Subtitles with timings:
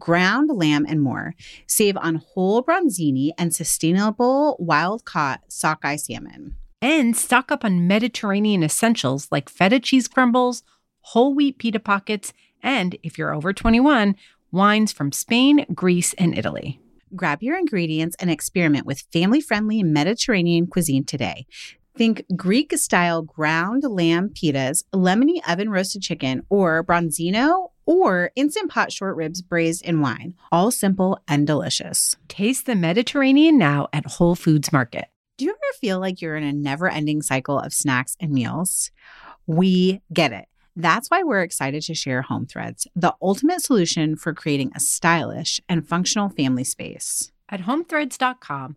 [0.00, 1.34] ground lamb, and more.
[1.68, 6.56] Save on whole bronzini and sustainable wild caught sockeye salmon.
[6.82, 10.64] And stock up on Mediterranean essentials like feta cheese crumbles,
[11.02, 14.16] whole wheat pita pockets, and if you're over 21,
[14.50, 16.80] wines from Spain, Greece, and Italy.
[17.14, 21.46] Grab your ingredients and experiment with family friendly Mediterranean cuisine today.
[21.96, 28.92] Think Greek style ground lamb pitas, lemony oven roasted chicken, or bronzino or instant pot
[28.92, 30.32] short ribs braised in wine.
[30.52, 32.14] All simple and delicious.
[32.28, 35.06] Taste the Mediterranean now at Whole Foods Market.
[35.36, 38.92] Do you ever feel like you're in a never ending cycle of snacks and meals?
[39.48, 40.46] We get it.
[40.76, 45.60] That's why we're excited to share Home Threads, the ultimate solution for creating a stylish
[45.68, 47.32] and functional family space.
[47.48, 48.76] At homethreads.com,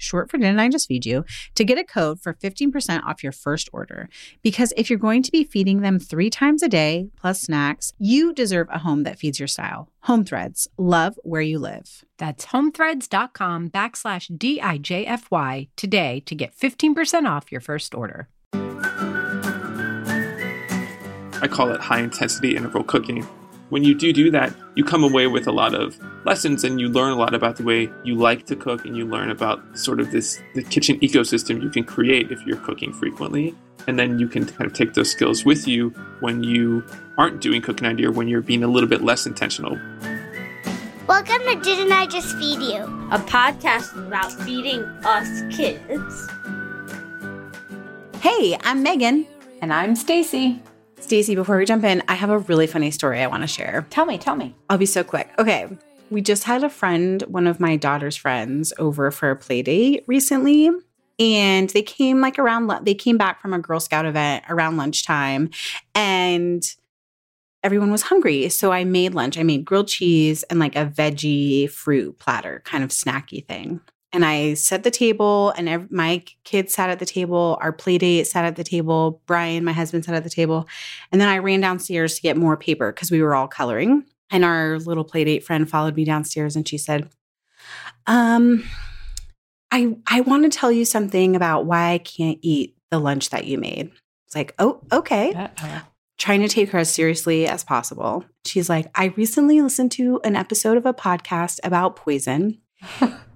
[0.00, 3.32] short for Didn't I Just Feed You, to get a code for 15% off your
[3.32, 4.08] first order.
[4.42, 8.32] Because if you're going to be feeding them three times a day, plus snacks, you
[8.32, 9.88] deserve a home that feeds your style.
[10.04, 12.04] Home Threads, love where you live.
[12.18, 18.28] That's homethreads.com backslash D-I-J-F-Y today to get 15% off your first order.
[21.42, 23.26] I call it high intensity interval cooking
[23.70, 26.88] when you do do that, you come away with a lot of lessons and you
[26.88, 30.00] learn a lot about the way you like to cook and you learn about sort
[30.00, 33.54] of this the kitchen ecosystem you can create if you're cooking frequently.
[33.86, 36.84] And then you can kind of take those skills with you when you
[37.16, 39.78] aren't doing cooking 90 or when you're being a little bit less intentional.
[41.06, 42.82] Welcome to Didn't I Just Feed You?
[43.10, 46.28] A podcast about feeding us kids.
[48.20, 49.26] Hey, I'm Meghan.
[49.62, 50.60] And I'm Stacie.
[51.00, 53.86] Stacie, before we jump in, I have a really funny story I want to share.
[53.90, 54.54] Tell me, tell me.
[54.68, 55.30] I'll be so quick.
[55.38, 55.66] Okay.
[56.10, 60.04] We just had a friend, one of my daughter's friends, over for a play date
[60.06, 60.70] recently.
[61.18, 65.50] And they came like around, they came back from a Girl Scout event around lunchtime
[65.94, 66.62] and
[67.62, 68.48] everyone was hungry.
[68.48, 69.36] So I made lunch.
[69.36, 73.80] I made grilled cheese and like a veggie fruit platter, kind of snacky thing
[74.12, 77.58] and I set the table, and every, my kids sat at the table.
[77.60, 79.22] Our play date sat at the table.
[79.26, 80.66] Brian, my husband, sat at the table.
[81.12, 84.04] And then I ran downstairs to get more paper because we were all coloring.
[84.30, 87.08] And our little play date friend followed me downstairs and she said,
[88.06, 88.64] um,
[89.70, 93.44] I, I want to tell you something about why I can't eat the lunch that
[93.44, 93.90] you made.
[94.26, 95.32] It's like, oh, okay.
[95.32, 95.82] Uh-oh.
[96.18, 98.24] Trying to take her as seriously as possible.
[98.44, 102.58] She's like, I recently listened to an episode of a podcast about poison.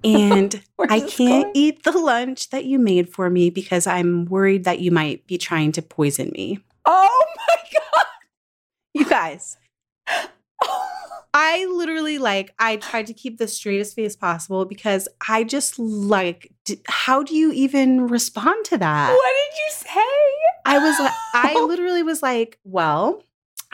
[0.03, 1.51] And I can't going?
[1.53, 5.37] eat the lunch that you made for me because I'm worried that you might be
[5.37, 6.59] trying to poison me.
[6.85, 8.05] Oh my God.
[8.93, 9.57] You guys.
[11.37, 16.49] I literally like I tried to keep the straightest face possible because I just like
[16.63, 19.09] d- how do you even respond to that?
[19.11, 20.63] What did you say?
[20.65, 23.21] I was like I literally was like, well,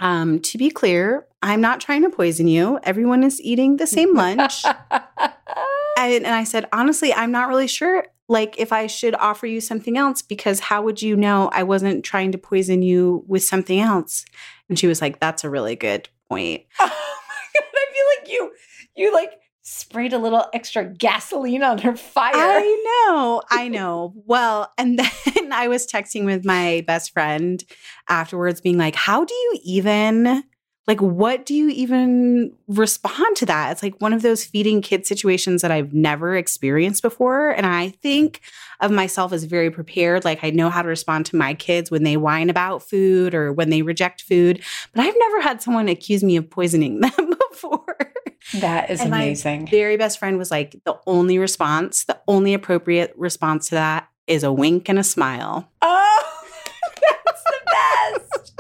[0.02, 2.80] um to be clear, I'm not trying to poison you.
[2.84, 4.66] Everyone is eating the same lunch.
[4.92, 9.60] and, and I said, honestly, I'm not really sure like if I should offer you
[9.60, 13.80] something else because how would you know I wasn't trying to poison you with something
[13.80, 14.26] else?
[14.70, 16.64] And she was like, that's a really good point.
[16.80, 17.20] Oh
[17.54, 18.52] my god, I feel like you
[18.96, 22.32] you like sprayed a little extra gasoline on her fire.
[22.36, 23.42] I know.
[23.50, 24.14] I know.
[24.26, 27.64] well, and then I was texting with my best friend
[28.10, 30.44] afterwards being like, how do you even
[30.88, 35.08] like what do you even respond to that it's like one of those feeding kids
[35.08, 38.42] situations that i've never experienced before and i think
[38.80, 42.04] of myself as very prepared like i know how to respond to my kids when
[42.04, 44.62] they whine about food or when they reject food
[44.94, 48.11] but i've never had someone accuse me of poisoning them before
[48.60, 52.54] that is and amazing my very best friend was like the only response the only
[52.54, 56.44] appropriate response to that is a wink and a smile oh
[57.02, 58.54] that's the best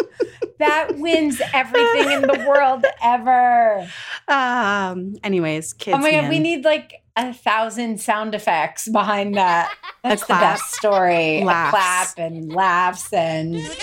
[0.61, 3.89] that wins everything in the world ever.
[4.27, 5.15] Um.
[5.23, 5.97] Anyways, kids.
[5.97, 9.73] Oh my god, we need like a thousand sound effects behind that.
[10.03, 11.43] That's the best story.
[11.43, 11.69] Laughs.
[11.69, 13.53] A clap and laughs and.
[13.53, 13.77] you for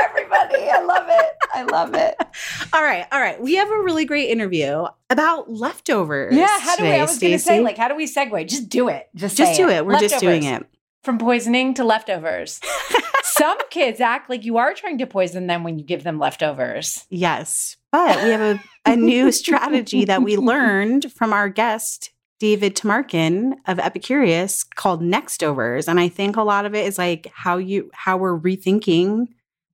[0.00, 0.70] everybody.
[0.70, 1.39] I love it.
[1.54, 2.16] I love it.
[2.72, 3.40] All right, all right.
[3.40, 6.34] We have a really great interview about leftovers.
[6.34, 6.90] Yeah, how do we?
[6.90, 8.48] I was going to say, like, how do we segue?
[8.48, 9.08] Just do it.
[9.14, 9.84] Just just do it.
[9.84, 10.64] We're just doing it.
[11.02, 12.60] From poisoning to leftovers.
[13.22, 17.06] Some kids act like you are trying to poison them when you give them leftovers.
[17.10, 22.76] Yes, but we have a, a new strategy that we learned from our guest David
[22.76, 27.56] Tamarkin of Epicurious called Nextovers, and I think a lot of it is like how
[27.56, 29.28] you how we're rethinking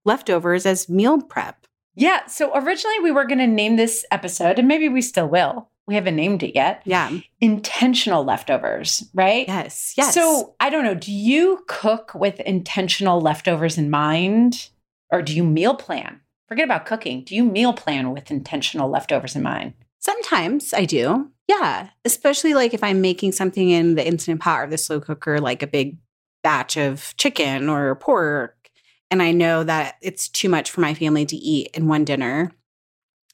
[0.06, 1.65] leftovers as meal prep.
[1.96, 2.26] Yeah.
[2.26, 5.68] So originally we were going to name this episode, and maybe we still will.
[5.86, 6.82] We haven't named it yet.
[6.84, 7.18] Yeah.
[7.40, 9.46] Intentional leftovers, right?
[9.46, 9.94] Yes.
[9.96, 10.14] Yes.
[10.14, 10.94] So I don't know.
[10.94, 14.68] Do you cook with intentional leftovers in mind,
[15.10, 16.20] or do you meal plan?
[16.48, 17.24] Forget about cooking.
[17.24, 19.74] Do you meal plan with intentional leftovers in mind?
[19.98, 21.30] Sometimes I do.
[21.48, 21.88] Yeah.
[22.04, 25.62] Especially like if I'm making something in the instant pot or the slow cooker, like
[25.62, 25.96] a big
[26.42, 28.65] batch of chicken or pork,
[29.10, 32.52] and I know that it's too much for my family to eat in one dinner.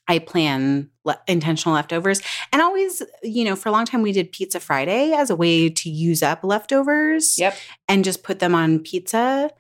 [0.09, 2.21] I plan le- intentional leftovers.
[2.53, 5.71] And always, you know, for a long time, we did Pizza Friday as a way
[5.71, 7.57] to use up leftovers Yep.
[7.89, 9.51] and just put them on pizza.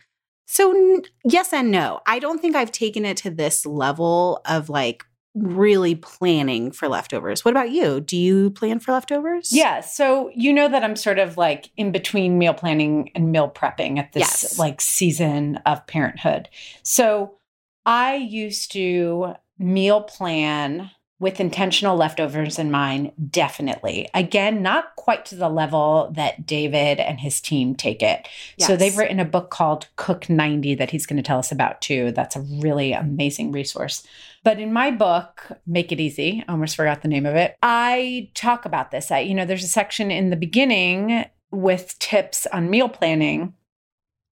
[0.47, 2.00] So, n- yes and no.
[2.06, 7.44] I don't think I've taken it to this level of like really planning for leftovers.
[7.44, 8.00] What about you?
[8.00, 9.50] Do you plan for leftovers?
[9.52, 9.81] Yeah.
[9.81, 13.99] So you know that I'm sort of like in between meal planning and meal prepping
[13.99, 14.58] at this Yes.
[14.58, 16.49] like season of parenthood.
[16.82, 17.37] So
[17.87, 20.90] I used to meal plan
[21.23, 24.09] with intentional leftovers in mind, definitely.
[24.13, 28.27] Again, not quite to the level that David and his team take it.
[28.59, 31.81] So they've written a book called Cook 90 that he's going to tell us about
[31.81, 32.11] too.
[32.11, 34.05] That's a really amazing resource.
[34.43, 37.57] But in my book, Make It Easy, I almost forgot the name of it.
[37.63, 39.13] I talk about this.
[39.13, 43.55] I, you know, there's a section in the beginning with tips on meal planning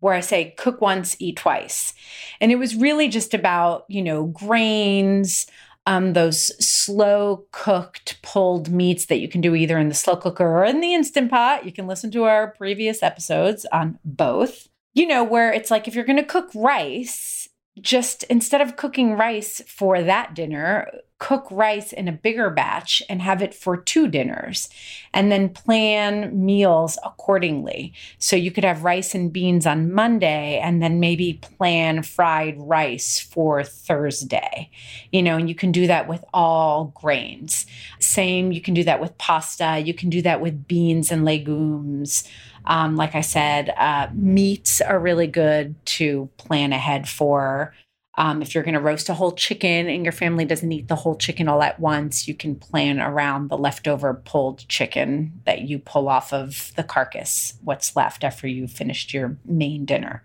[0.01, 1.95] where I say cook once, eat twice.
[2.41, 5.47] And it was really just about, you know, grains,
[5.87, 10.47] um, those slow cooked pulled meats that you can do either in the slow cooker
[10.47, 11.65] or in the instant pot.
[11.65, 14.69] You can listen to our previous episodes on both.
[14.93, 17.49] You know, where it's like if you're going to cook rice,
[17.81, 20.91] just instead of cooking rice for that dinner,
[21.21, 24.71] cook rice in a bigger batch and have it for two dinners
[25.13, 27.93] and then plan meals accordingly.
[28.19, 33.21] So you could have rice and beans on Monday and then maybe plan fried rice
[33.21, 34.71] for Thursday.
[35.13, 37.67] You know, and you can do that with all grains.
[37.99, 42.25] Same, you can do that with pasta, you can do that with beans and legumes.
[42.65, 47.75] Um, like I said, uh, meats are really good to plan ahead for.
[48.21, 50.95] Um, if you're going to roast a whole chicken and your family doesn't eat the
[50.95, 55.79] whole chicken all at once, you can plan around the leftover pulled chicken that you
[55.79, 60.23] pull off of the carcass, what's left after you've finished your main dinner.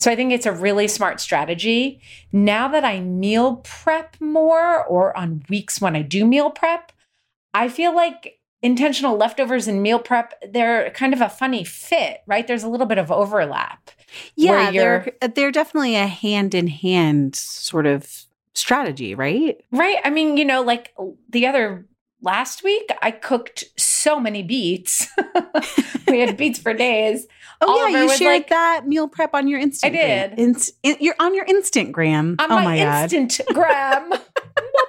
[0.00, 2.02] So I think it's a really smart strategy.
[2.30, 6.92] Now that I meal prep more, or on weeks when I do meal prep,
[7.54, 12.46] I feel like intentional leftovers and meal prep, they're kind of a funny fit, right?
[12.46, 13.90] There's a little bit of overlap.
[14.36, 18.24] Yeah, they're uh, they're definitely a hand in hand sort of
[18.54, 19.62] strategy, right?
[19.72, 19.98] Right.
[20.04, 20.94] I mean, you know, like
[21.28, 21.86] the other
[22.22, 25.06] last week, I cooked so many beets.
[26.08, 27.26] we had beets for days.
[27.60, 29.84] Oh Oliver yeah, you shared like- that meal prep on your Instagram.
[29.84, 30.38] I did.
[30.38, 32.38] Inst- in- you're on your Instagram.
[32.38, 33.10] On oh my, my god.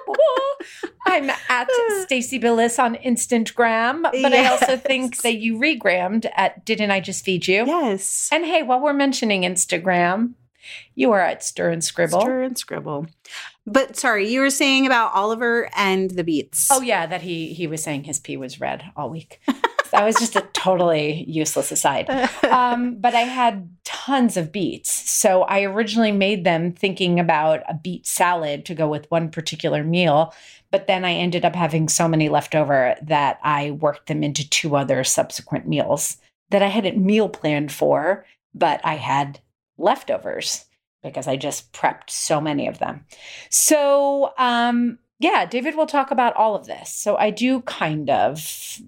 [1.06, 1.68] I'm at
[2.08, 7.24] Stacie Billis on Instagram, but I also think that you regrammed at Didn't I Just
[7.24, 7.66] Feed You?
[7.66, 8.28] yes.
[8.32, 10.34] And hey, while we're mentioning Instagram,
[10.94, 12.20] you are at Stir and Scribble.
[12.20, 13.06] Stir and scribble.
[13.66, 16.68] But sorry, you were saying about Oliver and the beets.
[16.70, 19.40] Oh yeah, that he he was saying his pee was red all week.
[19.96, 22.10] that was just a totally useless aside.
[22.44, 25.10] Um, but I had tons of beets.
[25.10, 29.82] So I originally made them thinking about a beet salad to go with one particular
[29.82, 30.34] meal.
[30.70, 34.48] But then I ended up having so many left over that I worked them into
[34.48, 36.18] two other subsequent meals
[36.50, 39.40] that I hadn't meal planned for, but I had
[39.78, 40.66] leftovers
[41.02, 43.04] because I just prepped so many of them.
[43.50, 46.92] So, um, yeah, David will talk about all of this.
[46.92, 48.80] So I do kind of.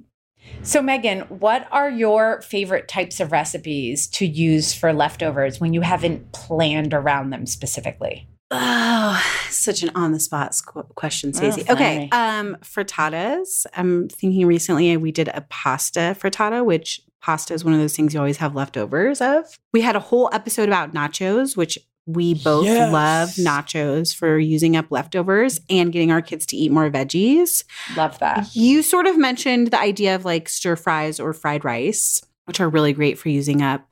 [0.63, 5.81] So, Meghan, what are your favorite types of recipes to use for leftovers when you
[5.81, 8.29] haven't planned around them specifically?
[8.51, 10.55] Oh, such an on the spot
[10.95, 11.67] question, Stacie.
[11.69, 13.67] Oh, okay, um, frittatas.
[13.75, 18.15] I'm thinking recently we did a pasta frittata, which pasta is one of those things
[18.15, 19.59] you always have leftovers of.
[19.73, 21.79] We had a whole episode about nachos, which
[22.09, 22.91] we both Yes.
[22.91, 27.65] love nachos for using up leftovers and getting our kids to eat more veggies.
[27.97, 28.49] Love that.
[28.57, 32.69] You sort of mentioned the idea of like stir fries or fried rice, which are
[32.71, 33.87] really great for using up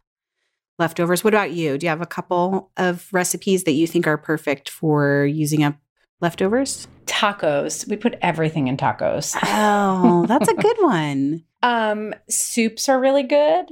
[0.78, 1.22] leftovers.
[1.22, 1.76] What about you?
[1.76, 5.76] Do you have a couple of recipes that you think are perfect for using up
[6.22, 6.88] leftovers?
[7.04, 7.86] Tacos.
[7.86, 9.36] We put everything in tacos.
[9.42, 11.44] Oh, that's a good one.
[11.62, 13.66] Um, soups are really good.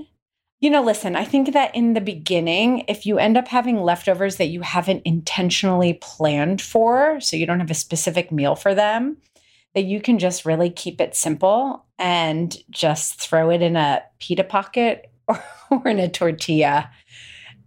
[0.64, 4.36] You know, listen, I think that in the beginning, if you end up having leftovers
[4.36, 9.18] that you haven't intentionally planned for, so you don't have a specific meal for them,
[9.74, 14.42] that you can just really keep it simple and just throw it in a pita
[14.42, 16.90] pocket or, or in a tortilla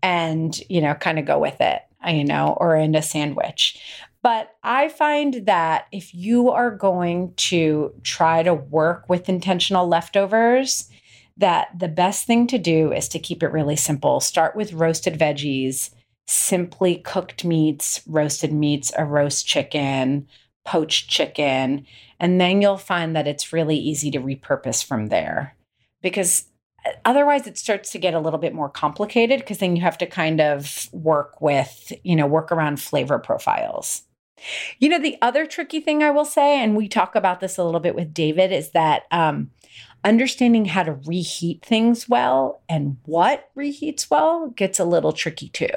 [0.02, 3.80] and, you know, kind of go with it, uh, you know, or in a sandwich.
[4.24, 10.90] But I find that if you are going to try to work with intentional leftovers,
[11.38, 14.20] that the best thing to do is to keep it really simple.
[14.20, 15.92] Start with roasted veggies,
[16.28, 20.28] simply cooked meats, roasted meats, a roast chicken,
[20.66, 21.86] poached chicken,
[22.20, 25.56] and then you'll find that it's really easy to repurpose from there.
[26.02, 26.46] Because
[26.86, 29.98] uh, otherwise it starts to get a little bit more complicated because then you have
[30.00, 34.04] to kind of work with, you know, work around flavor profiles.
[34.80, 37.64] You know, the other tricky thing I will say, and we talk about this a
[37.64, 39.50] little bit with David, is that um,
[40.08, 45.68] understanding how to reheat things well and what reheats well gets a little tricky too.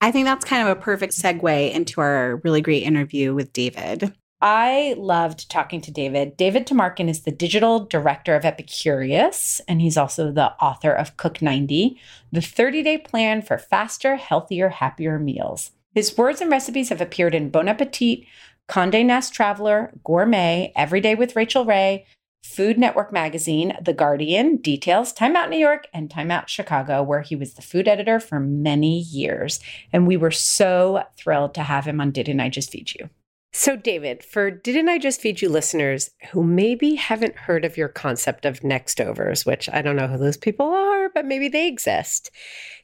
[0.00, 4.14] I think that's kind of a perfect segue into our really great interview with David.
[4.40, 6.36] I loved talking to David.
[6.38, 11.42] David Tamarkin is the digital director of Epicurious, and he's also the author of Cook
[11.42, 12.00] 90,
[12.32, 15.72] the 30 day plan for faster, healthier, happier meals.
[15.94, 18.24] His words and recipes have appeared in Bon Appetit,
[18.66, 22.06] Conde Nast Traveler, Gourmet, Everyday with Rachael Ray,
[22.42, 27.22] Food Network Magazine, The Guardian, Details, Time Out New York, and Time Out Chicago, where
[27.22, 29.60] he was the food editor for many years.
[29.92, 33.10] And we were so thrilled to have him on Didn't I Just Feed You?
[33.52, 37.88] So, David, for Didn't I Just Feed You listeners who maybe haven't heard of your
[37.88, 41.66] concept of next overs, which I don't know who those people are, but maybe they
[41.66, 42.30] exist,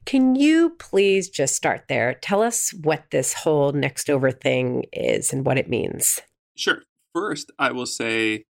[0.06, 2.14] can you please just start there?
[2.14, 6.20] Tell us what this whole next over thing is and what it means.
[6.56, 6.82] Sure.
[7.14, 8.44] First, I will say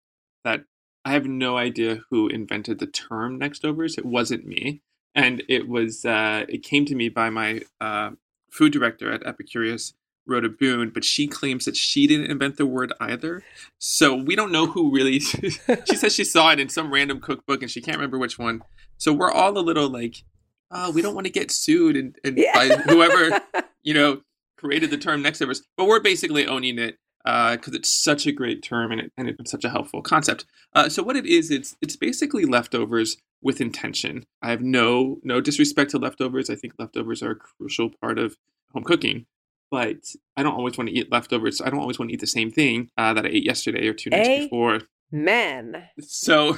[0.44, 0.64] that
[1.04, 3.98] I have no idea who invented the term nextovers.
[3.98, 4.82] It wasn't me.
[5.14, 8.10] And it was, uh, it came to me by my uh,
[8.50, 9.92] food director at Epicurious
[10.26, 13.42] Rhoda Boone, but she claims that she didn't invent the word either.
[13.78, 15.20] So we don't know who really.
[15.20, 18.62] she says she saw it in some random cookbook and she can't remember which one.
[18.96, 20.24] So we're all a little like,
[20.70, 22.52] oh, we don't want to get sued and, and yeah.
[22.54, 23.40] by whoever
[23.82, 24.22] you know
[24.56, 25.60] created the term nextovers.
[25.76, 29.28] But we're basically owning it because uh, it's such a great term and, it, and
[29.28, 30.44] it's such a helpful concept.
[30.74, 34.24] Uh, so what it is, it's it's basically leftovers with intention.
[34.42, 36.50] I have no no disrespect to leftovers.
[36.50, 38.36] I think leftovers are a crucial part of
[38.72, 39.26] home cooking
[39.74, 41.60] but I don't always want to eat leftovers.
[41.60, 43.92] I don't always want to eat the same thing uh, that I ate yesterday or
[43.92, 44.82] two nights a- before.
[45.10, 45.88] Man.
[45.98, 46.56] So,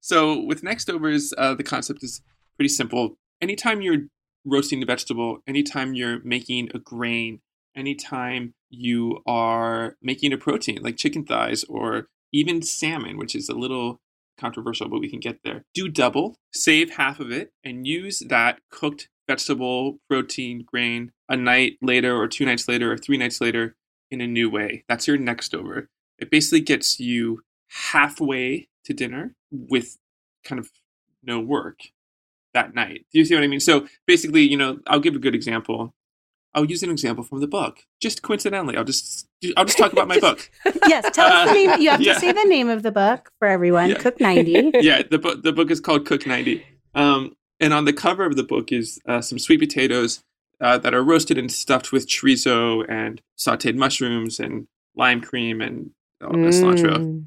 [0.00, 2.20] so with nextovers, uh, the concept is
[2.56, 3.16] pretty simple.
[3.40, 4.08] Anytime you're
[4.44, 7.40] roasting a vegetable, anytime you're making a grain,
[7.78, 13.54] anytime you are making a protein like chicken thighs or even salmon, which is a
[13.54, 14.00] little
[14.38, 15.64] controversial, but we can get there.
[15.74, 21.74] Do double, save half of it, and use that cooked vegetable, protein, grain a night
[21.82, 23.76] later or two nights later or three nights later
[24.10, 24.84] in a new way.
[24.88, 25.88] That's your next over.
[26.18, 27.42] It basically gets you
[27.92, 29.98] halfway to dinner with
[30.44, 30.70] kind of
[31.22, 31.80] no work
[32.54, 33.04] that night.
[33.12, 33.60] Do you see what I mean?
[33.60, 35.94] So basically, you know, I'll give a good example.
[36.54, 37.84] I'll use an example from the book.
[38.00, 39.26] Just coincidentally, I'll just
[39.56, 40.50] I'll just talk about my book.
[40.86, 41.80] yes, tell us the name.
[41.80, 42.14] You have yeah.
[42.14, 43.90] to say the name of the book for everyone.
[43.90, 43.98] Yeah.
[43.98, 44.70] Cook ninety.
[44.80, 46.64] yeah, the book the book is called Cook ninety.
[46.94, 50.22] Um, and on the cover of the book is uh, some sweet potatoes
[50.60, 55.90] uh, that are roasted and stuffed with chorizo and sauteed mushrooms and lime cream and
[56.22, 56.48] uh, mm.
[56.48, 57.24] cilantro.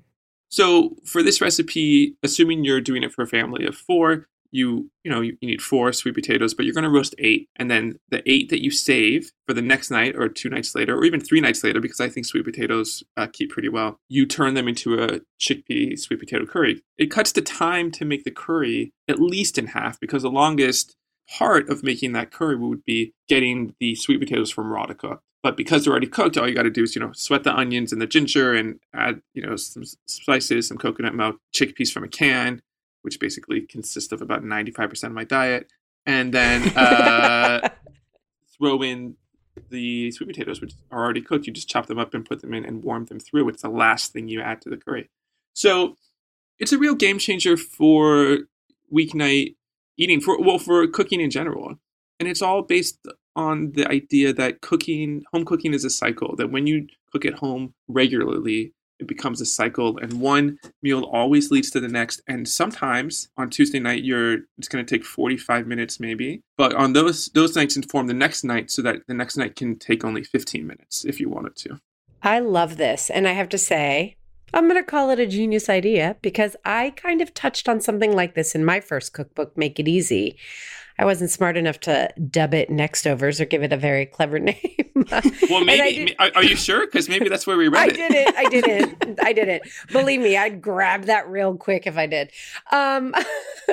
[0.49, 5.11] So for this recipe, assuming you're doing it for a family of four, you you
[5.11, 7.97] know you, you need four sweet potatoes, but you're going to roast eight, and then
[8.09, 11.19] the eight that you save for the next night or two nights later, or even
[11.19, 13.99] three nights later, because I think sweet potatoes uh, keep pretty well.
[14.09, 16.81] You turn them into a chickpea sweet potato curry.
[16.97, 20.95] It cuts the time to make the curry at least in half, because the longest
[21.29, 25.21] part of making that curry would be getting the sweet potatoes from raw to cook.
[25.43, 27.55] But because they're already cooked, all you got to do is, you know, sweat the
[27.55, 32.03] onions and the ginger and add, you know, some spices, some coconut milk, chickpeas from
[32.03, 32.61] a can,
[33.01, 35.71] which basically consists of about 95% of my diet.
[36.05, 37.69] And then uh,
[38.57, 39.15] throw in
[39.69, 41.47] the sweet potatoes, which are already cooked.
[41.47, 43.49] You just chop them up and put them in and warm them through.
[43.49, 45.09] It's the last thing you add to the curry.
[45.53, 45.95] So
[46.59, 48.39] it's a real game changer for
[48.93, 49.55] weeknight
[49.97, 51.75] eating, for well, for cooking in general.
[52.19, 52.99] And it's all based
[53.35, 57.35] on the idea that cooking, home cooking is a cycle, that when you cook at
[57.35, 62.47] home regularly, it becomes a cycle and one meal always leads to the next and
[62.47, 67.27] sometimes on tuesday night you're it's going to take 45 minutes maybe but on those
[67.33, 70.65] those nights inform the next night so that the next night can take only 15
[70.65, 71.79] minutes if you wanted to
[72.23, 73.09] I love this.
[73.09, 74.15] And I have to say,
[74.53, 78.13] I'm going to call it a genius idea because I kind of touched on something
[78.15, 80.37] like this in my first cookbook, Make It Easy.
[81.01, 84.55] I wasn't smart enough to dub it Nextovers or give it a very clever name.
[85.49, 87.95] well maybe are, are, you sure because maybe that's where we read I it I
[87.95, 88.35] Did it.
[88.37, 89.19] I didn't.
[89.23, 89.63] I didn't.
[89.91, 92.31] Believe me, I'd grab that real quick if I did.
[92.71, 93.15] Um,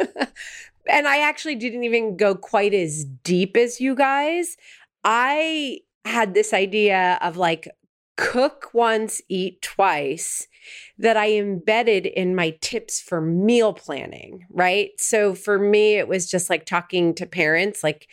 [0.88, 4.56] and I actually didn't even go quite as deep as you guys.
[5.04, 7.68] I had this idea of like
[8.16, 10.48] cook once, eat twice
[10.98, 14.90] that I embedded in my tips for meal planning, right?
[14.98, 18.08] So for me, it was just like talking to parents, like,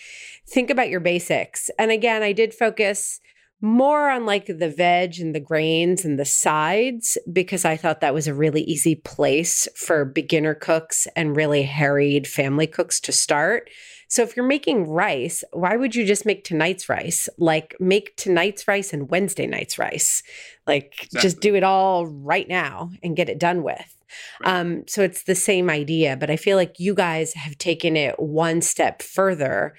[0.47, 1.69] think about your basics.
[1.79, 3.19] And again, I did focus
[3.61, 8.13] more on like the veg and the grains and the sides because I thought that
[8.13, 13.69] was a really easy place for beginner cooks and really harried family cooks to start.
[14.07, 17.29] So if you're making rice, why would you just make tonight's rice?
[17.37, 20.23] Like make tonight's rice and Wednesday night's rice.
[20.67, 21.21] Like exactly.
[21.21, 23.95] just do it all right now and get it done with.
[24.41, 24.59] Right.
[24.59, 28.19] Um, so it's the same idea, but I feel like you guys have taken it
[28.19, 29.75] one step further.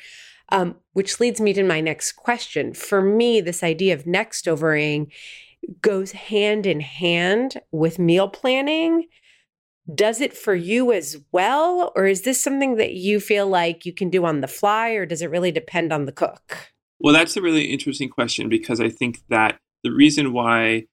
[0.51, 2.73] Um, which leads me to my next question.
[2.73, 5.11] For me, this idea of next overing
[5.81, 9.07] goes hand in hand with meal planning
[9.95, 11.93] does it for you as well?
[11.95, 15.07] Or is this something that you feel like you can do on the fly, or
[15.07, 16.73] does it really depend on the cook?
[16.99, 20.87] Well, that's a really interesting question because I think that the reason why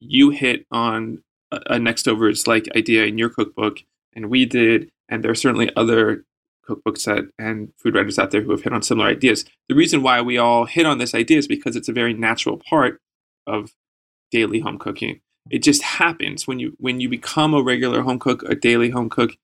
[0.00, 3.78] you hit on a, a next overs like idea in your cookbook,
[4.14, 6.24] and we did, and there are certainly other
[6.68, 9.44] cookbooks that and food writers out there who have hit on similar ideas.
[9.68, 12.60] The reason why we all hit on this idea is because it's a very natural
[12.68, 13.00] part
[13.46, 13.72] of
[14.32, 18.42] daily home cooking it just happens when you when you become a regular home cook,
[18.48, 19.36] a daily home cook.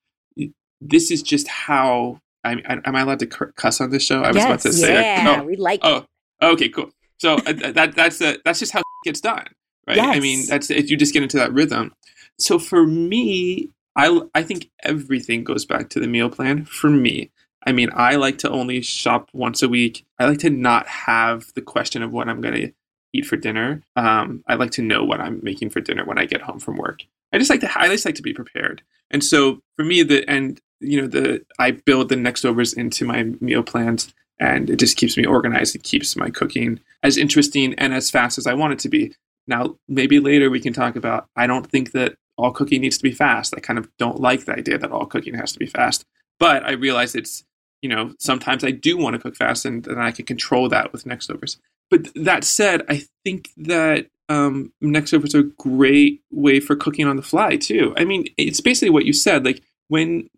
[0.81, 2.19] This is just how.
[2.45, 4.23] I, am I allowed to cuss on this show?
[4.23, 4.95] I was yes, about to say.
[4.95, 5.79] Yeah, oh, we like.
[5.85, 6.05] Oh,
[6.43, 6.91] okay, cool.
[7.19, 9.47] So uh, that that's uh, that's just how it gets done,
[9.87, 9.97] right?
[9.97, 10.17] Yes.
[10.17, 11.95] I mean, that's if you just get into that rhythm.
[12.41, 16.65] So for me, I I think everything goes back to the meal plan.
[16.65, 17.31] For me,
[17.65, 20.05] I mean, I like to only shop once a week.
[20.19, 22.73] I like to not have the question of what I'm going to
[23.13, 23.83] eat for dinner.
[23.97, 26.77] Um, I like to know what I'm making for dinner when I get home from
[26.77, 27.03] work.
[27.33, 28.83] I just like to I just like to be prepared.
[29.11, 33.05] And so for me, the and you know the I build the next overs into
[33.05, 35.75] my meal plans, and it just keeps me organized.
[35.75, 39.15] It keeps my cooking as interesting and as fast as I want it to be.
[39.47, 41.27] Now, maybe later we can talk about.
[41.37, 43.55] I don't think that all cooking needs to be fast.
[43.57, 46.05] I kind of don't like the idea that all cooking has to be fast.
[46.39, 47.45] But I realize it's
[47.83, 50.93] you know sometimes I do want to cook fast, and, and I can control that
[50.93, 51.59] with next overs
[51.93, 57.17] but that said, I think that um, Nextover is a great way for cooking on
[57.17, 57.93] the fly too.
[57.99, 59.45] I mean, it's basically what you said.
[59.45, 60.31] Like when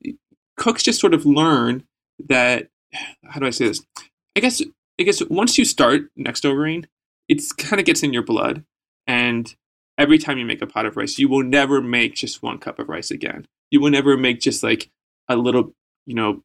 [0.56, 1.84] cooks just sort of learn
[2.26, 2.66] that,
[3.24, 3.84] how do I say this?
[4.36, 4.60] I guess
[4.98, 6.86] I guess once you start Nextovering,
[7.28, 8.64] it's kind of gets in your blood,
[9.06, 9.54] and
[9.96, 12.80] every time you make a pot of rice, you will never make just one cup
[12.80, 13.46] of rice again.
[13.70, 14.90] You will never make just like
[15.28, 15.72] a little,
[16.04, 16.42] you know,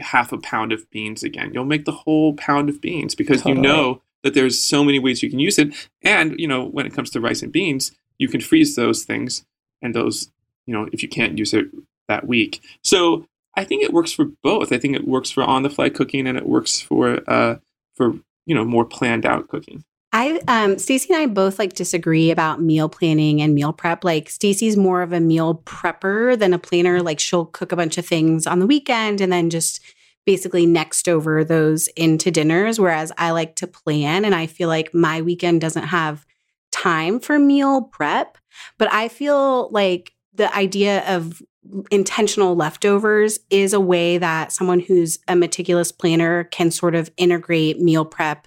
[0.00, 1.52] half a pound of beans again.
[1.52, 3.56] You'll make the whole pound of beans because totally.
[3.56, 5.88] you know that there's so many ways you can use it.
[6.02, 9.44] And, you know, when it comes to rice and beans, you can freeze those things
[9.80, 10.30] and those,
[10.66, 11.66] you know, if you can't use it
[12.08, 12.62] that week.
[12.82, 14.72] So I think it works for both.
[14.72, 17.56] I think it works for on the fly cooking and it works for, uh,
[17.94, 18.14] for,
[18.46, 19.84] you know, more planned out cooking.
[20.12, 24.04] I um Stacie and I both like disagree about meal planning and meal prep.
[24.04, 27.02] Like Stacie's more of a meal prepper than a planner.
[27.02, 29.80] Like she'll cook a bunch of things on the weekend and then just
[30.26, 32.78] basically next over those into dinners.
[32.78, 36.26] Whereas I like to plan and I feel like my weekend doesn't have
[36.70, 38.36] time for meal prep.
[38.78, 41.42] But I feel like the idea of
[41.90, 47.80] intentional leftovers is a way that someone who's a meticulous planner can sort of integrate
[47.80, 48.46] meal prep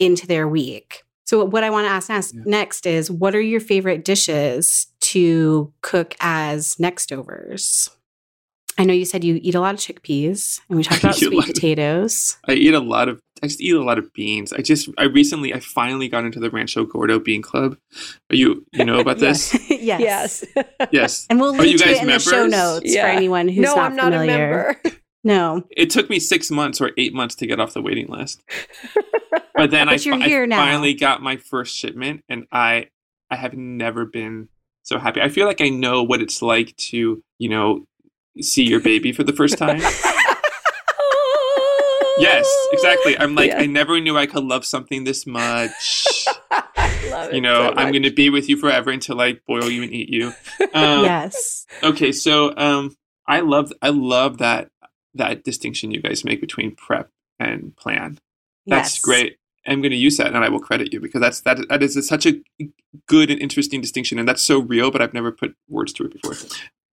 [0.00, 1.04] into their week.
[1.24, 2.42] So, what I want to ask, ask yeah.
[2.44, 7.88] next is what are your favorite dishes to cook as next overs?
[8.78, 11.46] I know you said you eat a lot of chickpeas, and we talked about sweet
[11.46, 12.38] potatoes.
[12.44, 13.20] Of, I eat a lot of.
[13.42, 14.52] I just eat a lot of beans.
[14.52, 14.88] I just.
[14.98, 15.54] I recently.
[15.54, 17.76] I finally got into the Rancho Gordo Bean Club.
[18.30, 18.66] Are you?
[18.72, 19.54] You know about this?
[19.70, 20.00] yes.
[20.00, 20.66] Yes.
[20.90, 21.26] yes.
[21.30, 22.24] And we'll link to it in members?
[22.24, 23.02] the show notes yeah.
[23.02, 24.16] for anyone who's no, not I'm familiar.
[24.16, 25.00] not a member.
[25.22, 25.64] No.
[25.70, 28.42] It took me six months or eight months to get off the waiting list.
[29.54, 32.88] But then but I, I finally got my first shipment, and I
[33.30, 34.48] I have never been
[34.82, 35.20] so happy.
[35.20, 37.86] I feel like I know what it's like to you know
[38.40, 39.80] see your baby for the first time.
[42.18, 43.18] yes, exactly.
[43.18, 43.60] I'm like, yeah.
[43.60, 46.26] I never knew I could love something this much.
[47.10, 49.82] love you know, so I'm going to be with you forever until I boil you
[49.82, 50.28] and eat you.
[50.72, 51.66] Um, yes.
[51.82, 54.70] Okay, so um, I love I love that
[55.14, 58.18] that distinction you guys make between prep and plan.
[58.66, 59.00] That's yes.
[59.00, 59.36] great.
[59.66, 62.06] I'm going to use that, and I will credit you because that's that that is
[62.08, 62.40] such a
[63.06, 64.90] good and interesting distinction, and that's so real.
[64.90, 66.34] But I've never put words to it before.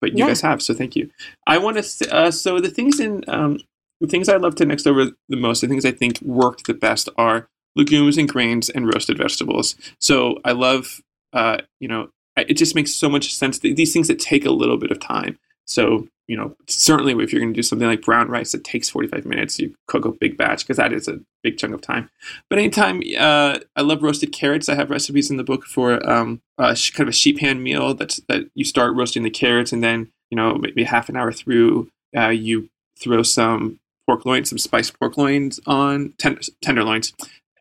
[0.02, 0.28] But you Yeah.
[0.28, 1.10] guys have, so thank you.
[1.48, 2.14] I want to.
[2.16, 3.60] Uh, so the things in um,
[4.02, 6.74] the things I love to next over the most, the things I think work the
[6.74, 9.76] best are legumes and grains and roasted vegetables.
[10.00, 11.00] So I love,
[11.34, 13.60] uh, you know, it just makes so much sense.
[13.60, 15.40] Th- These things that take a little bit of time.
[15.66, 18.90] So you know, certainly if you're going to do something like brown rice that takes
[18.90, 22.10] 45 minutes, you cook a big batch because that is a big chunk of time.
[22.50, 24.68] But anytime, uh, I love roasted carrots.
[24.68, 28.18] I have recipes in the book for um, kind of a sheet pan meal that's
[28.28, 31.90] that you start roasting the carrots and then you know maybe half an hour through,
[32.16, 37.14] uh, you throw some pork loins, some spiced pork loins on ten- tenderloins,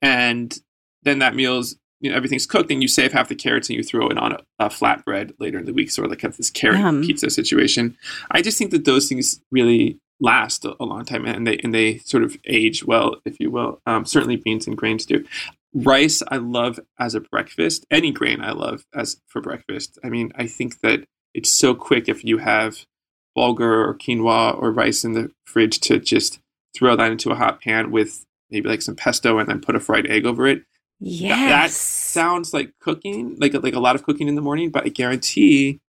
[0.03, 0.59] and
[1.03, 3.83] then that meal's you know everything's cooked and you save half the carrots and you
[3.83, 6.51] throw it on a, a flatbread later in the week, sort of like a, this
[6.51, 7.03] carrot Yum.
[7.03, 7.97] pizza situation.
[8.31, 11.75] I just think that those things really last a, a long time and they and
[11.75, 13.81] they sort of age well, if you will.
[13.87, 15.25] Um, certainly beans and grains do.
[15.75, 17.87] Rice I love as a breakfast.
[17.91, 19.99] Any grain I love as for breakfast.
[20.03, 21.05] I mean, I think that
[21.35, 22.87] it's so quick if you have
[23.37, 26.39] bulgur or quinoa or rice in the fridge to just
[26.75, 29.81] throw that into a hot pan with maybe like some pesto and then put a
[29.81, 30.63] fried egg over it.
[31.01, 31.39] Yes.
[31.39, 34.85] That, that sounds like cooking, like like a lot of cooking in the morning, but
[34.85, 35.81] I guarantee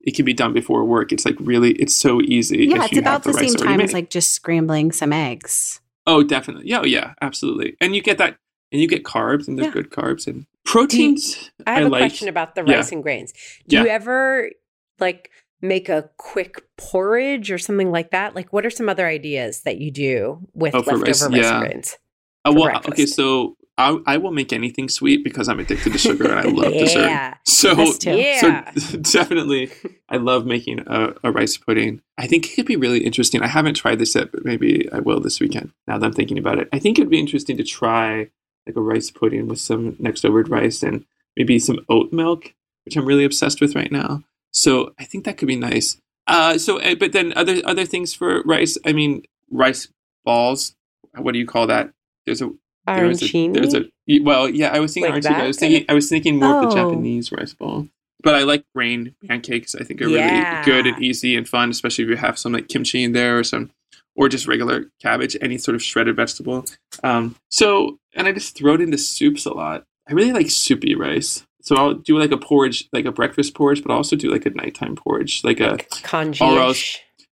[0.00, 1.12] it can be done before work.
[1.12, 2.66] It's like really, it's so easy.
[2.66, 5.80] Yeah, it's about have the same time as like just scrambling some eggs.
[6.06, 6.68] Oh, definitely.
[6.68, 7.76] Yeah, oh, yeah, absolutely.
[7.80, 8.36] And you get that,
[8.72, 9.72] and you get carbs, and there's Yeah.
[9.72, 11.50] good carbs and proteins.
[11.66, 12.00] I have a like.
[12.00, 12.76] question about the Yeah.
[12.76, 13.32] rice and grains.
[13.68, 13.82] Do Yeah.
[13.84, 14.50] you ever
[14.98, 18.34] like make a quick porridge or something like that?
[18.34, 21.58] Like, what are some other ideas that you do with Oh, leftover rice, rice, yeah.
[21.60, 21.98] and grains?
[22.44, 25.98] Uh, for well, okay, so I, I will make anything sweet because I'm addicted to
[25.98, 27.06] sugar and I love dessert.
[27.08, 27.34] yeah.
[27.44, 28.70] So, Yeah.
[28.74, 29.70] so definitely,
[30.08, 32.02] I love making a, a rice pudding.
[32.18, 33.42] I think it could be really interesting.
[33.42, 35.72] I haven't tried this yet, but maybe I will this weekend.
[35.86, 38.28] Now that I'm thinking about it, I think it'd be interesting to try
[38.66, 41.04] like a rice pudding with some next over rice and
[41.36, 42.52] maybe some oat milk,
[42.84, 44.22] which I'm really obsessed with right now.
[44.52, 45.96] So I think that could be nice.
[46.26, 48.76] Uh, so, uh, but then other other things for rice.
[48.84, 49.88] I mean, rice
[50.24, 50.74] balls.
[51.16, 51.92] What do you call that?
[52.26, 52.50] There's a
[52.86, 53.84] there's a, there's a
[54.22, 54.70] well, yeah.
[54.72, 56.90] I was thinking Like arancini, I was thinking I was thinking more of the Oh.
[56.90, 57.88] Japanese rice ball.
[58.22, 59.74] But I like grain pancakes.
[59.74, 60.58] I think are Yeah.
[60.60, 63.38] really good and easy and fun, especially if you have some like kimchi in there
[63.38, 63.70] or some,
[64.14, 66.64] or just regular cabbage, any sort of shredded vegetable.
[67.02, 69.84] Um, so and I just throw it into soups a lot.
[70.08, 71.44] I really like soupy rice.
[71.62, 74.44] So I'll do like a porridge, like a breakfast porridge, but I'll also do like
[74.46, 76.38] a nighttime porridge, like a Congee.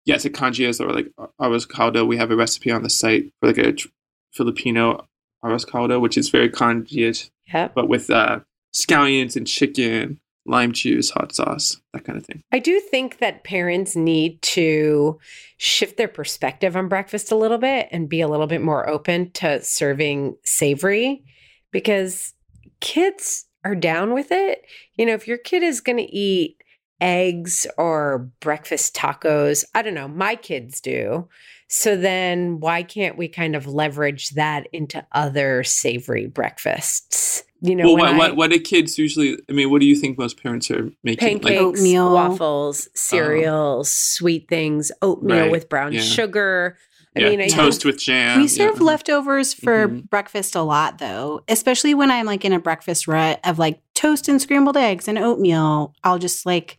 [0.05, 1.07] yes, a congias or like
[1.41, 2.05] arroz caldo.
[2.05, 3.88] We have a recipe on the site for like a tr-
[4.33, 5.07] Filipino
[5.43, 7.73] arroz caldo, which is very congias, Yep.
[7.75, 8.39] but with uh,
[8.73, 12.41] scallions and chicken, lime juice, hot sauce, that kind of thing.
[12.52, 15.19] I do think that parents need to
[15.58, 19.32] shift their perspective on breakfast a little bit and be a little bit more open
[19.34, 21.23] to serving savory
[21.71, 22.34] because
[22.82, 24.65] kids are down with it.
[24.95, 26.58] You know, if your kid is going to eat
[27.02, 31.28] eggs or breakfast tacos, I don't know, my kids do.
[31.71, 37.43] So then why can't we kind of leverage that into other savory breakfasts?
[37.62, 39.38] You know, well, what, I- what what do kids usually?
[39.49, 41.27] I mean, what do you think most parents are making?
[41.39, 42.13] pancakes, Like, Oatmeal.
[42.13, 46.01] waffles, cereals, sweet things, oatmeal Right, with brown yeah.
[46.01, 46.77] sugar.
[47.17, 48.39] I yeah, mean, I toast think- with jam.
[48.39, 48.84] we serve yeah.
[48.86, 50.10] leftovers for Mhm.
[50.10, 54.29] breakfast a lot though, especially when I'm like in a breakfast rut of like toast
[54.29, 55.93] and scrambled eggs and oatmeal.
[56.03, 56.77] I'll just like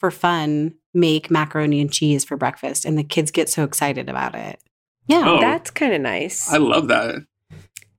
[0.00, 4.34] for fun make macaroni and cheese for breakfast and the kids get so excited about
[4.34, 4.60] it.
[5.06, 5.24] Yeah.
[5.26, 5.40] Oh.
[5.40, 6.52] That's kind of nice.
[6.52, 7.16] I love that.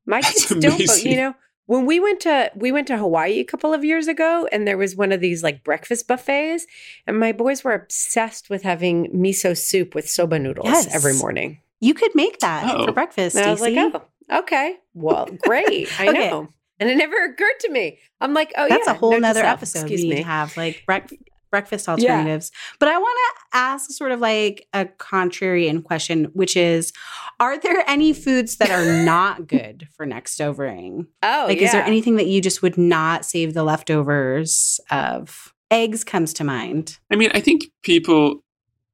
[0.06, 1.36] My that's kids don't, but you know,
[1.68, 4.78] when we went to we went to Hawaii a couple of years ago, and there
[4.78, 6.66] was one of these like breakfast buffets,
[7.06, 10.94] and my boys were obsessed with having miso soup with soba noodles Yes.
[10.96, 11.62] every morning.
[11.80, 12.86] You could make that Oh.
[12.88, 13.36] for breakfast.
[13.36, 14.02] And I was like, oh,
[14.40, 16.30] okay, well, great, I Okay.
[16.30, 16.50] know.
[16.80, 18.00] And it never occurred to me.
[18.20, 19.82] I'm like, oh That's yeah, a whole note to nother episode.
[19.82, 20.16] Excuse we me.
[20.18, 21.18] to have like brec-
[21.50, 22.52] breakfast alternatives.
[22.80, 23.18] But I want
[23.52, 26.94] to ask sort of like a contrarian question, which is
[27.40, 31.08] Are there any foods that are not good for next overing?
[31.24, 31.66] Oh, like, yeah.
[31.66, 35.54] is there anything that you just would not save the leftovers of?
[35.72, 36.98] Eggs comes to mind.
[37.12, 38.44] I mean, I think people.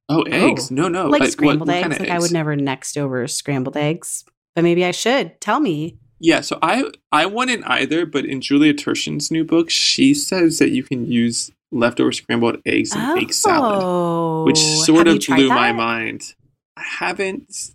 [0.09, 0.69] Oh, eggs?
[0.71, 1.07] Oh, no, no.
[1.07, 1.83] like what- scrambled what eggs.
[1.83, 5.39] kind of like, I would never next over scrambled eggs, but maybe I should.
[5.39, 5.97] Tell me.
[6.19, 10.71] Yeah, so I I wouldn't either, but in Julia Turshen's new book, she says that
[10.71, 15.19] you can use leftover scrambled eggs and bake salad, Oh, which sort have of you
[15.21, 16.33] tried blew my mind.
[16.77, 17.71] I haven't.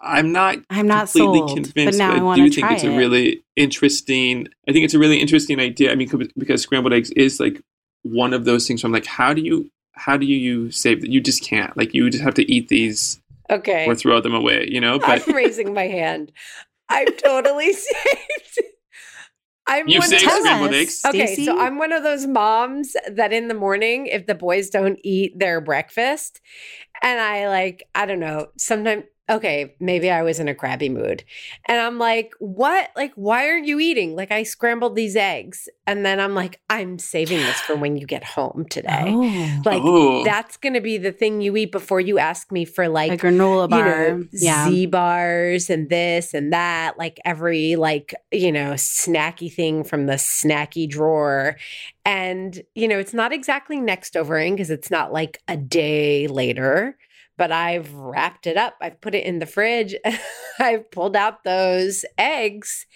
[0.00, 2.88] I'm not I'm not completely sold, convinced, but now I I do think it's it.
[2.92, 4.48] a really interesting.
[4.68, 5.92] I think it's a really interesting idea.
[5.92, 7.60] I mean, because scrambled eggs is like
[8.02, 8.82] one of those things.
[8.82, 11.10] Where I'm like, how do you how do you You save that?
[11.10, 11.74] You just can't.
[11.76, 13.18] Like, you just have to eat these
[13.50, 13.86] Okay.
[13.86, 14.68] or throw them away.
[14.70, 16.32] You know, but I'm raising my hand.
[16.90, 18.60] I'm totally saved.
[19.66, 21.04] I'm You've one saved of those- scrambled eggs.
[21.06, 21.44] Okay, Stacie?
[21.46, 25.38] so I'm one of those moms that in the morning, if the boys don't eat
[25.38, 26.40] their breakfast,
[27.02, 31.24] and I like, I don't know, sometimes, okay, maybe I was in a crabby mood.
[31.66, 32.90] And I'm like, what?
[32.94, 34.14] Like, why aren't you eating?
[34.14, 35.68] Like, I scrambled these eggs.
[35.86, 39.04] And then I'm like, I'm saving this for when you get home today.
[39.06, 42.64] Oh, Like, oh, that's going to be the thing you eat before you ask me
[42.64, 43.78] for like, a granola bar.
[43.78, 44.68] you know, yeah.
[44.68, 50.14] Z bars and this and that, like every like, you know, snacky thing from the
[50.14, 51.56] snacky drawer.
[52.04, 56.98] And, you know, it's not exactly next overing because it's not like a day later,
[57.36, 58.76] but I've wrapped it up.
[58.80, 59.94] I've put it in the fridge.
[60.58, 62.86] I've pulled out those eggs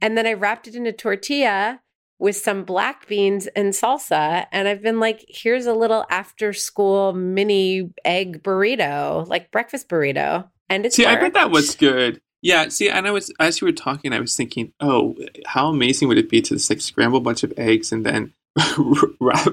[0.00, 1.80] and then I wrapped it in a tortilla
[2.18, 4.46] with some black beans and salsa.
[4.52, 10.48] And I've been like, here's a little after school mini egg burrito, like breakfast burrito.
[10.68, 12.20] And it's see, I bet that was good.
[12.40, 16.08] Yeah, see, and I was as you were talking, I was thinking, oh, how amazing
[16.08, 18.32] would it be to just like scramble a bunch of eggs and then
[19.20, 19.48] wrap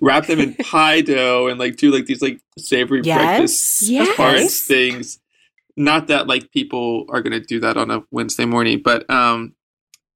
[0.00, 4.16] wrap them in pie dough and like do like these like savory breakfast Yes.
[4.16, 4.60] parts Yes.
[4.62, 5.18] things.
[5.76, 9.54] Not that like people are gonna do that on a Wednesday morning, but um,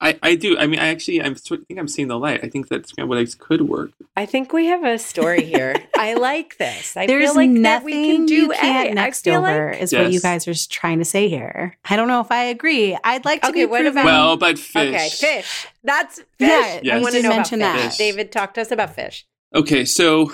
[0.02, 0.58] I I do.
[0.58, 2.40] I mean, I actually I'm I think I'm seeing the light.
[2.42, 3.92] I think that scrambled eggs could work.
[4.16, 5.76] I think we have a story here.
[5.96, 6.96] I like this.
[6.96, 8.94] I There's feel like nothing that we can do you can't A.
[8.94, 11.78] next I over like is what you guys are trying to say here.
[11.88, 12.98] I don't know if I agree.
[13.04, 13.92] I'd like to Okay, be what proven.
[13.98, 14.88] about- Well, but fish.
[14.94, 15.66] okay, fish.
[15.84, 16.24] That's fish.
[16.40, 17.02] Yeah, I Yes.
[17.02, 17.88] want to know mention about that.
[17.90, 17.98] fish.
[17.98, 19.24] David, talk to us about fish.
[19.54, 20.32] Okay, so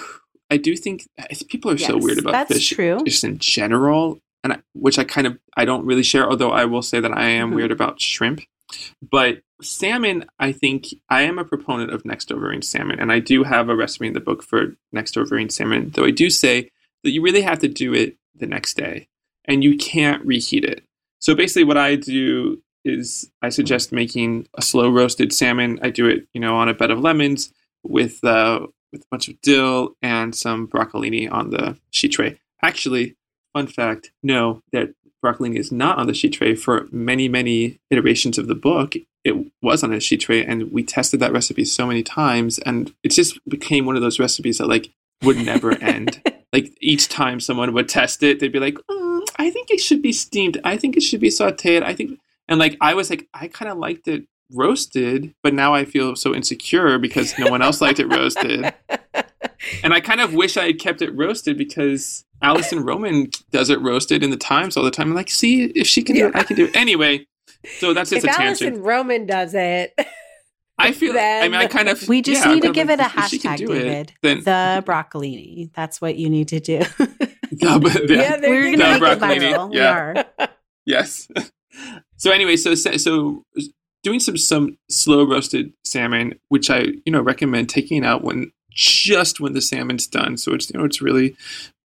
[0.51, 1.07] I do think
[1.51, 3.01] people are so weird about that's fish true.
[3.05, 6.27] just in general, and I, which I kind of I don't really share.
[6.29, 7.57] Although I will say that I am Mhm.
[7.57, 8.41] weird about shrimp,
[9.03, 10.25] but salmon.
[10.39, 13.77] I think I am a proponent of next overing salmon, and I do have a
[13.77, 15.91] recipe in the book for next overing salmon.
[15.91, 16.71] Though I do say
[17.05, 19.09] that you really have to do it the next day,
[19.45, 20.85] and you can't reheat it.
[21.21, 25.79] So basically, what I do is I suggest making a slow roasted salmon.
[25.83, 29.29] I do it, you know, on a bed of lemons with uh, with a bunch
[29.29, 32.39] of dill and some broccolini on the sheet tray.
[32.63, 33.17] Actually,
[33.53, 34.95] fun fact: no, that
[35.25, 36.55] broccolini is not on the sheet tray.
[36.55, 40.83] For many, many iterations of the book, it was on a sheet tray, and we
[40.83, 44.69] tested that recipe so many times, and it just became one of those recipes that
[44.69, 44.91] like
[45.23, 46.23] would never end.
[46.53, 50.03] like each time someone would test it, they'd be like, "Mm, "I think it should
[50.03, 50.61] be steamed.
[50.65, 51.83] I think it should be sautéed.
[51.83, 55.75] I think," and like I was like, I kind of liked it roasted, but now
[55.75, 58.73] I feel so insecure because no one else liked it roasted.
[59.83, 63.81] And I kind of wish I had kept it roasted because Alison Roman does it
[63.81, 65.09] roasted in the Times all the time.
[65.09, 66.77] I'm like, see, if she can do it, I can do it.
[66.77, 67.27] Anyway,
[67.79, 68.63] so that's just if a tangent.
[68.73, 69.95] Alison Roman does it,
[70.79, 72.07] I feel, I mean, I kind of.
[72.09, 73.83] We just yeah, need to give like, it a if she can hashtag, do it,
[73.83, 74.13] David.
[74.23, 75.73] then the broccolini.
[75.75, 76.83] That's what you need to do.
[77.61, 79.75] No, but- yeah, there We're you gonna The make it broccolini, viral.
[79.75, 80.13] yeah.
[80.39, 80.49] We are.
[80.87, 81.29] yes.
[82.17, 83.45] so anyway, so so
[84.05, 89.41] doing some some slow roasted salmon, which I you know recommend taking out when just
[89.41, 91.37] when the salmon's done, so it's you know it's really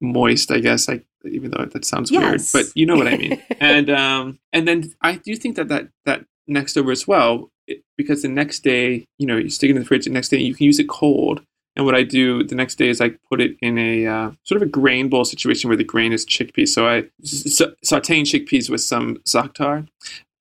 [0.01, 0.49] moist.
[0.49, 2.53] I guess I even though that sounds Yes.
[2.53, 3.41] weird, but you know what I mean.
[3.59, 7.83] and um and then I do think that that that next over as well it,
[7.97, 10.05] because the next day you know you stick it in the fridge.
[10.05, 11.41] The next day you can use it cold.
[11.75, 14.61] And what I do the next day is I put it in a uh, sort
[14.61, 16.69] of a grain bowl situation where the grain is chickpeas.
[16.69, 19.87] So I sa- sauteing chickpeas with some za'atar,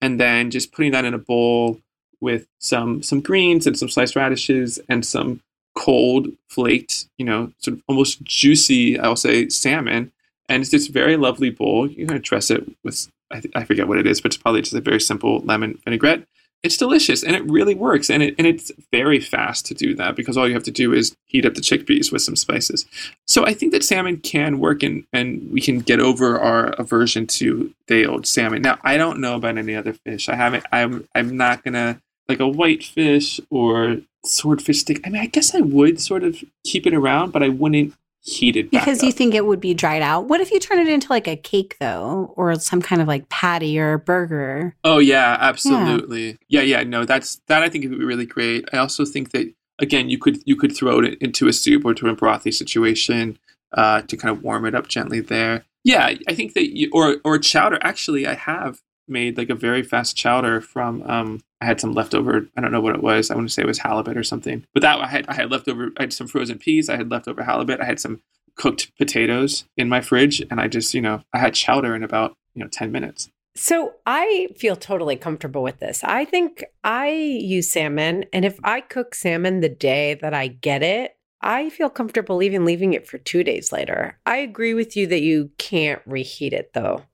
[0.00, 1.80] and then just putting that in a bowl
[2.20, 5.40] with some some greens and some sliced radishes and some
[5.76, 10.10] cold flaked, you know, sort of almost juicy, I'll say, salmon.
[10.48, 11.86] And it's this very lovely bowl.
[11.88, 14.62] You're going dress it with, I, th- I forget what it is, but it's probably
[14.62, 16.26] just a very simple lemon vinaigrette.
[16.64, 18.10] It's delicious and it really works.
[18.10, 20.92] And, it, and it's very fast to do that because all you have to do
[20.92, 22.84] is heat up the chickpeas with some spices.
[23.26, 27.28] So I think that salmon can work and, and we can get over our aversion
[27.28, 28.62] to day old salmon.
[28.62, 30.28] Now, I don't know about any other fish.
[30.28, 35.00] I haven't, I'm, I'm not to, like a white fish or swordfish stick.
[35.06, 38.56] I mean, I guess I would sort of keep it around, but I wouldn't heat
[38.56, 39.14] it back Because you up.
[39.14, 40.26] think it would be dried out.
[40.28, 43.28] What if you turn it into like a cake though, or some kind of like
[43.28, 44.74] patty or burger?
[44.84, 46.38] Oh yeah, absolutely.
[46.48, 46.62] Yeah.
[46.62, 47.62] yeah, No, that's that.
[47.62, 48.68] I think it would be really great.
[48.72, 51.94] I also think that again, you could you could throw it into a soup or
[51.94, 53.38] to a brothy situation
[53.72, 55.64] uh, to kind of warm it up gently there.
[55.84, 57.78] Yeah, I think that you, or or chowder.
[57.82, 61.02] Actually, I have made like a very fast chowder from.
[61.02, 62.48] Um, I had some leftover.
[62.56, 63.30] I don't know what it was.
[63.30, 64.64] I want to say it was halibut or something.
[64.74, 65.90] But that I had I had leftover.
[65.96, 66.88] I had some frozen peas.
[66.88, 67.80] I had leftover halibut.
[67.80, 68.20] I had some
[68.56, 72.36] cooked potatoes in my fridge, and I just you know I had chowder in about
[72.54, 73.30] you know ten minutes.
[73.56, 76.04] So I feel totally comfortable with this.
[76.04, 80.84] I think I use salmon, and if I cook salmon the day that I get
[80.84, 84.18] it, I feel comfortable even leaving it for two days later.
[84.26, 87.04] I agree with you that you can't reheat it though,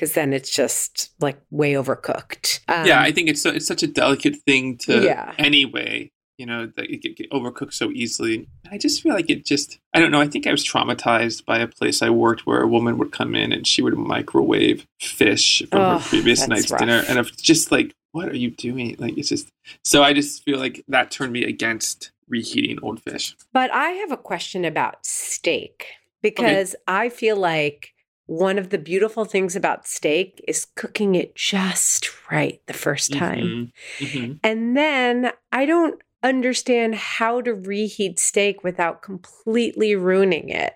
[0.00, 2.60] because then it's just like way overcooked.
[2.68, 5.34] Um, yeah, I think it's so, it's such a delicate thing to Yeah.
[5.36, 6.10] anyway.
[6.38, 8.48] You know that it get, get overcooked so easily.
[8.72, 10.22] I just feel like it just I don't know.
[10.22, 13.34] I think I was traumatized by a place I worked where a woman would come
[13.34, 16.80] in and she would microwave fish from Oh, her previous night's rough.
[16.80, 18.96] dinner, and it's just like, what are you doing?
[18.98, 19.48] Like it's just
[19.84, 20.02] so.
[20.02, 23.36] I just feel like that turned me against reheating old fish.
[23.52, 25.88] But I have a question about steak
[26.22, 27.92] because I feel like
[28.30, 33.72] one of the beautiful things about steak is cooking it just right the first time.
[33.98, 34.08] Mhm.
[34.08, 34.40] Mhm.
[34.44, 40.74] And then I don't understand how to reheat steak without completely ruining it.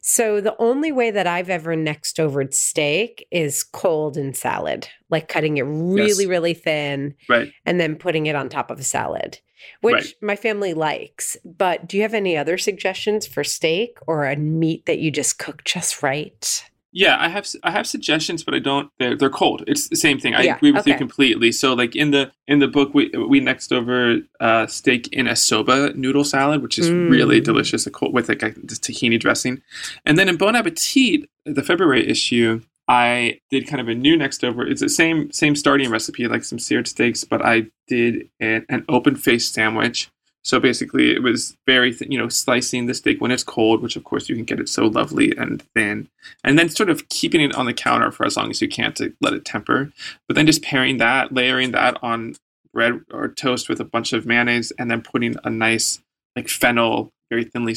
[0.00, 5.28] So the only way that I've ever next overed steak is cold in salad, like
[5.28, 6.26] cutting it really, Yes.
[6.26, 7.52] really thin Right.
[7.64, 9.38] and then putting it on top of a salad,
[9.82, 10.14] which Right.
[10.20, 11.36] my family likes.
[11.44, 15.38] But do you have any other suggestions for steak or a meat that you just
[15.38, 16.64] cook just right?
[16.98, 18.90] Yeah, I have I have suggestions, but I don't.
[18.98, 19.62] They're they're cold.
[19.68, 20.34] It's the same thing.
[20.34, 21.52] I Yeah, agree with you completely.
[21.52, 25.36] So, like in the in the book, we we next over uh, steak in a
[25.36, 27.44] soba noodle salad, which is really Mm.
[27.44, 29.62] delicious, a cold, with like a, this tahini dressing.
[30.04, 34.42] And then in Bon Appetit, the February issue, I did kind of a new next
[34.42, 34.66] over.
[34.66, 38.84] It's the same same starting recipe, like some seared steaks, but I did an, an
[38.88, 40.10] open faced sandwich.
[40.44, 43.96] So basically, it was very, th- you know, slicing the steak when it's cold, which
[43.96, 46.08] of course you can get it so lovely and thin,
[46.44, 48.92] and then sort of keeping it on the counter for as long as you can
[48.94, 49.92] to let it temper.
[50.26, 52.36] But then just pairing that, layering that on
[52.72, 56.00] bread or toast with a bunch of mayonnaise, and then putting a nice
[56.34, 57.74] like fennel, very thinly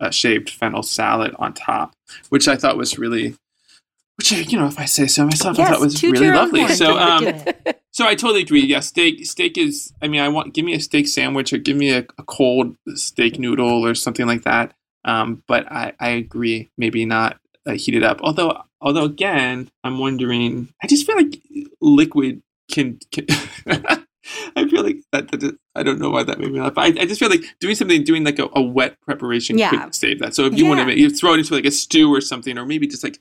[0.00, 1.94] uh, shaved fennel salad on top,
[2.30, 3.36] which I thought was really,
[4.16, 6.66] which you know, if I say so myself, I thought was really lovely.
[6.68, 7.42] So, um.
[7.98, 8.64] So I totally agree.
[8.64, 9.26] Yeah, steak.
[9.26, 9.92] Steak is.
[10.00, 12.76] I mean, I want give me a steak sandwich or give me a, a cold
[12.94, 14.72] steak noodle or something like that.
[15.04, 16.70] Um, but I, I agree.
[16.78, 18.20] Maybe not uh, heat it up.
[18.22, 20.68] Although, although again, I'm wondering.
[20.80, 21.42] I just feel like
[21.80, 23.00] liquid can.
[23.10, 23.26] can
[24.54, 25.58] I feel like that, that.
[25.74, 26.74] I don't know why that made me laugh.
[26.76, 29.70] I, I just feel like doing something, doing like a, a wet preparation Yeah.
[29.70, 30.36] could save that.
[30.36, 30.86] So if you want Yeah.
[30.86, 33.18] to, you throw it into like a stew or something, or maybe just like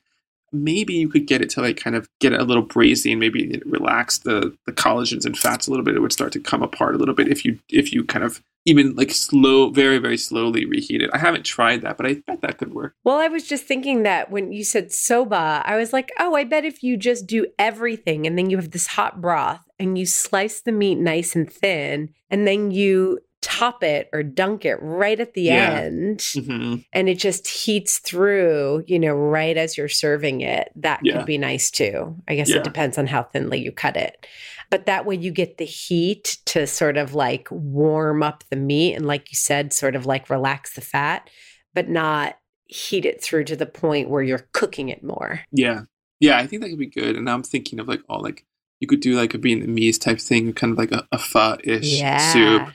[0.52, 3.20] maybe you could get it to like kind of get it a little brazy and
[3.20, 5.96] maybe relax the the collagens and fats a little bit.
[5.96, 8.42] It would start to come apart a little bit if you if you kind of
[8.66, 11.10] even like slow very very slowly reheat it.
[11.14, 12.96] I haven't tried that but i bet that could work.
[13.04, 16.44] Well, I was just thinking that when you said soba, I was like, oh, I
[16.44, 20.06] bet if you just do everything and then you have this hot broth and you
[20.06, 25.20] slice the meat nice and thin and then you top it or dunk it right
[25.20, 25.80] at the Yeah.
[25.82, 31.00] end hmm and it just heats through, you know, right as you're serving it, that
[31.04, 31.18] Yeah.
[31.18, 32.16] could be nice too.
[32.28, 32.58] I guess Yeah.
[32.58, 34.26] it depends on how thinly you cut it.
[34.70, 38.96] But that way you get the heat to sort of like warm up the meat
[38.96, 41.30] and, like you said, sort of like relax the fat,
[41.74, 45.40] but not heat it through to the point where you're cooking it more.
[45.54, 45.82] yeah
[46.20, 48.46] yeah i think that could be good and i'm thinking of like all like
[48.82, 52.02] you could do like a vietnamese type thing kind of like a, a pho-ish
[52.34, 52.68] soup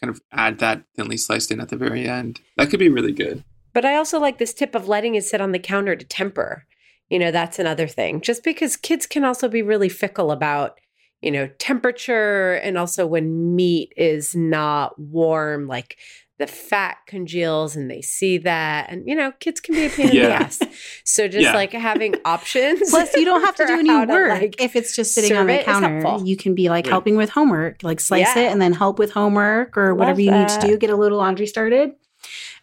[0.00, 3.12] kind of add that thinly sliced in at the very end that could be really
[3.12, 6.04] good But I also like this tip of letting it sit on the counter to
[6.06, 6.64] temper.
[7.10, 8.22] You know, that's another thing.
[8.22, 10.80] Just because kids can also be really fickle about,
[11.20, 15.98] you know, temperature and also when meat is not warm, like
[16.38, 18.90] the fat congeals and they see that.
[18.90, 20.58] And, you know, kids can be a pain in the ass.
[21.04, 21.54] So just Yeah.
[21.54, 22.90] like having options.
[22.90, 25.34] Plus, you don't have to do any how to, work like, if it's just sitting
[25.36, 26.18] on the counter.
[26.24, 26.90] You can be like Right.
[26.92, 28.42] helping with homework, like slice Yeah.
[28.44, 30.76] it and then help with homework or Love whatever you need to do.
[30.76, 31.92] Get a little laundry started,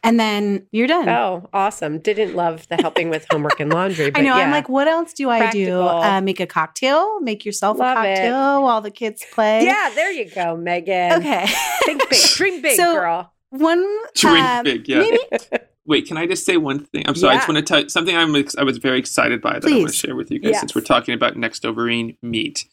[0.04, 1.10] and then you're done.
[1.10, 1.98] Oh, awesome.
[2.00, 4.10] Didn't love the helping with homework and laundry.
[4.12, 4.38] But I know.
[4.38, 4.44] yeah.
[4.46, 5.82] I'm like, what else do I do?
[5.82, 7.20] Uh, make a cocktail.
[7.22, 8.16] Make yourself Love a it.
[8.18, 9.66] cocktail while the kids play.
[9.66, 11.18] yeah, there you go, Meghan.
[11.18, 11.48] Okay.
[11.86, 13.33] Think big, dream big, So- girl.
[13.54, 13.86] One.
[14.16, 15.00] Drink uh, big, yeah.
[15.00, 15.20] Maybe
[15.86, 17.04] Wait, can I just say one thing?
[17.08, 17.34] I'm sorry.
[17.34, 19.66] I just want to tell you something I'm ex- I was very excited by that
[19.66, 19.92] I want Please.
[20.02, 22.66] to share with you guys since we're talking about next overine meat.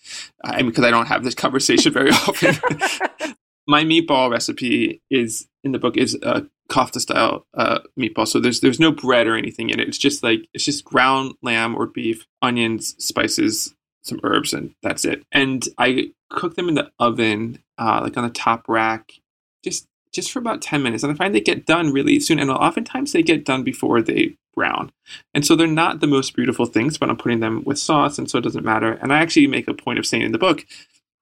[0.42, 2.56] Uh, because I don't have this conversation very often.
[3.66, 8.26] My meatball recipe is in the book is a kofta style uh, meatball.
[8.26, 9.88] So there's there's no bread or anything in it.
[9.88, 15.04] It's just like it's just ground lamb or beef, onions, spices, some herbs, and that's
[15.04, 15.24] it.
[15.30, 19.12] And I cook them in the oven, uh, like on the top rack,
[19.62, 22.50] just just for about 10 minutes and i find they get done really soon and
[22.50, 24.90] oftentimes they get done before they brown
[25.34, 28.30] and so they're not the most beautiful things but i'm putting them with sauce and
[28.30, 30.66] so it doesn't matter and i actually make a point of saying in the book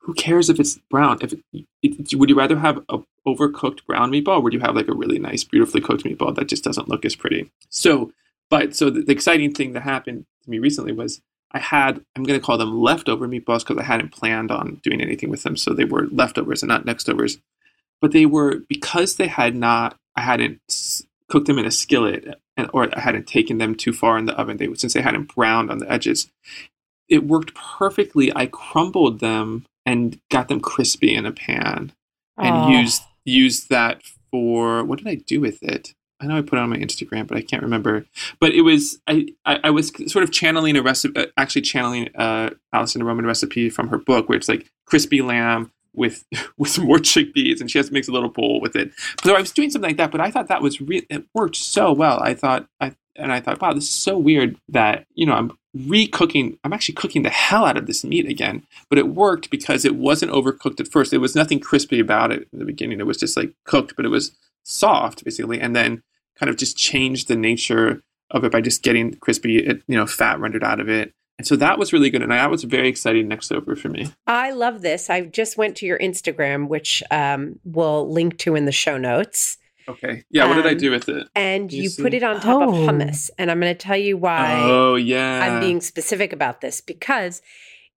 [0.00, 4.10] who cares if it's brown if it, it, would you rather have a overcooked brown
[4.10, 6.88] meatball or would you have like a really nice beautifully cooked meatball that just doesn't
[6.88, 8.10] look as pretty so
[8.50, 11.20] but so the, the exciting thing that happened to me recently was
[11.52, 15.00] I had, I'm going to call them leftover meatballs because I hadn't planned on doing
[15.00, 15.56] anything with them.
[15.56, 17.40] So they were leftovers and not nextovers.
[18.00, 20.60] But they were, because they had not, I hadn't
[21.28, 24.34] cooked them in a skillet and, or I hadn't taken them too far in the
[24.34, 26.30] oven, they, since they hadn't browned on the edges,
[27.08, 28.34] it worked perfectly.
[28.34, 31.92] I crumbled them and got them crispy in a pan
[32.36, 32.68] and Oh.
[32.68, 35.94] used used that for what did I do with it?
[36.20, 38.04] I know I put it on my Instagram, but I can't remember.
[38.40, 42.50] But it was I I, I was sort of channeling a recipe, actually channeling uh,
[42.72, 46.24] Alison Roman recipe from her book, where it's like crispy lamb with
[46.58, 48.92] with some more chickpeas, and she has to mix a little bowl with it.
[49.22, 51.56] So I was doing something like that, but I thought that was real it worked
[51.56, 52.20] so well.
[52.20, 55.52] I thought I and I thought, wow, this is so weird that you know I'm
[55.74, 56.58] re-cooking.
[56.64, 59.96] I'm actually cooking the hell out of this meat again, but it worked because it
[59.96, 61.10] wasn't overcooked at first.
[61.10, 63.00] There was nothing crispy about it in the beginning.
[63.00, 66.02] It was just like cooked, but it was soft basically, and then
[66.38, 69.52] kind of just changed the nature of it by just getting crispy,
[69.86, 71.12] you know, fat rendered out of it.
[71.38, 74.08] And so that was really good, and that was very exciting next over for me.
[74.26, 75.08] I love this.
[75.08, 79.56] I just went to your Instagram, which um, we'll link to in the show notes.
[79.88, 80.46] Okay, yeah.
[80.46, 81.28] What did I Um, do with it?
[81.36, 82.86] And You you, put it on top of Oh.
[82.86, 83.30] hummus.
[83.38, 87.40] And I'm going to tell you why oh yeah, I'm being specific about this because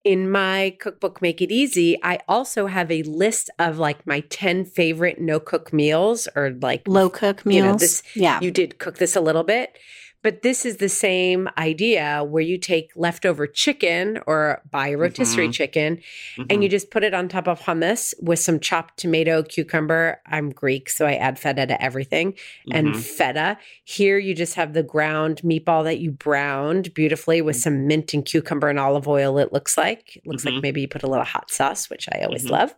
[0.06, 4.64] in my cookbook, Make It Easy, I also have a list of like my 10
[4.66, 7.82] favorite no cook meals or like Low cook You know, meals.
[7.82, 8.40] this- yeah.
[8.42, 9.78] you did cook this a little bit.
[10.24, 15.48] But this is the same idea where you take leftover chicken or buy a rotisserie
[15.50, 15.54] Mhm.
[15.54, 16.02] chicken
[16.50, 20.22] and you just put it on top of hummus with some chopped tomato, cucumber.
[20.28, 22.36] I'm Greek, so I add feta to everything
[22.72, 23.02] and Mhm.
[23.04, 23.58] feta.
[23.84, 28.24] Here you just have the ground meatball that you browned beautifully with some mint and
[28.24, 30.18] cucumber and olive oil, it looks like.
[30.18, 32.52] It looks like maybe you put a little hot sauce, which I always Mhm.
[32.52, 32.76] love.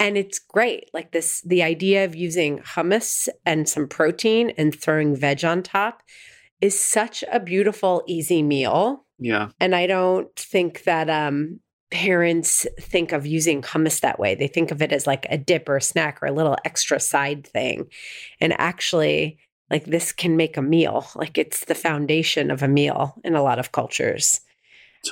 [0.00, 0.90] And it's great.
[0.92, 6.02] Like this, the idea of using hummus and some protein and throwing veg on top
[6.64, 9.04] is such a beautiful, easy meal.
[9.18, 9.48] yeah.
[9.60, 11.60] And I don't think that um,
[11.90, 14.34] parents think of using hummus that way.
[14.34, 16.98] They think of it as like a dip or a snack or a little extra
[16.98, 17.86] side thing.
[18.40, 19.38] And actually,
[19.70, 21.06] like this can make a meal.
[21.14, 24.40] Like it's the foundation of a meal in a lot of cultures.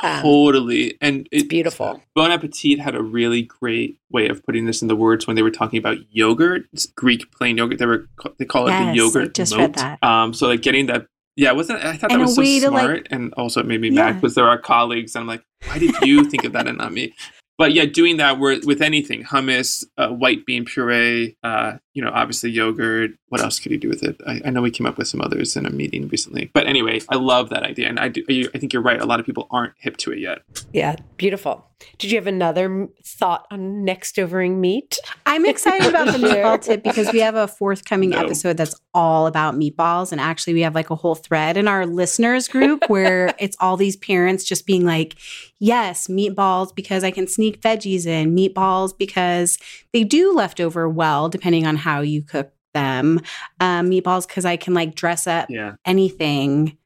[0.03, 0.97] Um, Totally.
[1.03, 2.01] and It's beautiful.
[2.15, 5.43] Bon Appetit had a really great way of putting this in the words when they
[5.43, 7.79] were talking about yogurt, it's Greek plain yogurt.
[7.79, 9.35] They were they call it Yes, the I yogurt.
[9.35, 9.61] just moat.
[9.61, 10.03] read that.
[10.03, 11.07] Um, so like getting that.
[11.37, 13.81] Yeah, wasn't I thought that was so way to, like- smart, and also it made
[13.81, 14.07] me Yeah.
[14.13, 16.79] mad because there are colleagues, and I'm like, why did you think of that and
[16.79, 17.15] not me?
[17.59, 22.11] But yeah, doing that with, with anything, hummus, uh, white bean puree, uh, you know,
[22.13, 23.13] obviously yogurt.
[23.29, 24.17] What else could you do with it?
[24.27, 26.51] I, I know we came up with some others in a meeting recently.
[26.55, 28.25] But anyway, I love that idea, and I do.
[28.55, 29.01] I think you're right.
[29.01, 30.39] A lot of people aren't hip to it yet.
[30.73, 31.67] Yeah, beautiful.
[31.99, 34.99] Did you have another thought on next overing meat?
[35.27, 36.29] I'm excited about the Sure.
[36.35, 38.19] meatball tip because we have a forthcoming No.
[38.19, 40.13] episode that's all about meatballs.
[40.13, 43.77] And actually, we have like a whole thread in our listeners group where it's all
[43.77, 45.15] these parents just being like,
[45.59, 49.59] yes, meatballs because I can sneak veggies in, meatballs because
[49.93, 53.21] they do leftover well, depending on how you cook them,
[53.61, 55.75] um, meatballs because I can like dress up Yeah.
[55.85, 56.79] anything,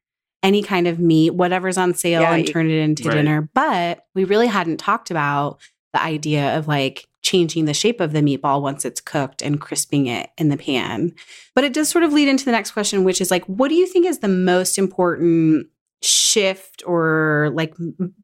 [0.46, 3.14] any kind of meat, whatever's on sale, Yeah, and turn it into Right.
[3.16, 3.48] dinner.
[3.54, 5.58] But we really hadn't talked about
[5.92, 10.06] the idea of like changing the shape of the meatball once it's cooked and crisping
[10.06, 11.12] it in the pan.
[11.54, 13.74] But it does sort of lead into the next question, which is like, what do
[13.74, 15.66] you think is the most important
[16.02, 17.74] shift or like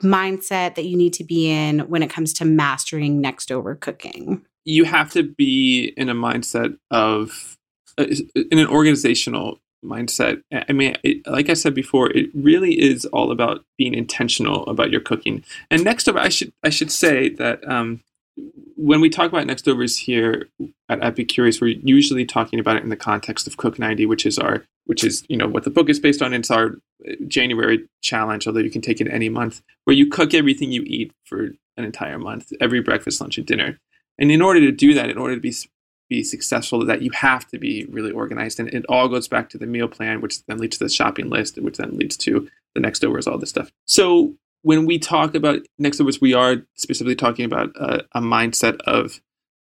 [0.03, 4.43] mindset that you need to be in when it comes to mastering next over cooking?
[4.65, 7.59] you have to be in a mindset of
[7.99, 8.05] uh,
[8.51, 10.43] in an organizational mindset.
[10.53, 14.91] I mean it, like i said before it really is all about being intentional about
[14.91, 15.45] your cooking.
[15.71, 18.03] And next over i should i should say that um,
[18.77, 20.49] when we talk about next overs here
[20.89, 24.39] at epicurious we're usually talking about it in the context of cook 90 which is
[24.39, 26.33] our which is you know what the book is based on.
[26.33, 26.77] It's our
[27.09, 30.83] uh, january challenge although you can take it any month where you cook everything you
[30.87, 33.79] eat for an entire month every breakfast lunch and dinner.
[34.19, 35.55] And in order to do that, in order to be
[36.13, 38.61] be successful, that you have to be really organized.
[38.61, 41.31] And it all goes back to the meal plan, which then leads to the shopping
[41.31, 43.71] list, which then leads to the next overs, all this stuff.
[43.87, 48.81] So when we talk about next overs, we are specifically talking about a, a mindset
[48.83, 49.21] of,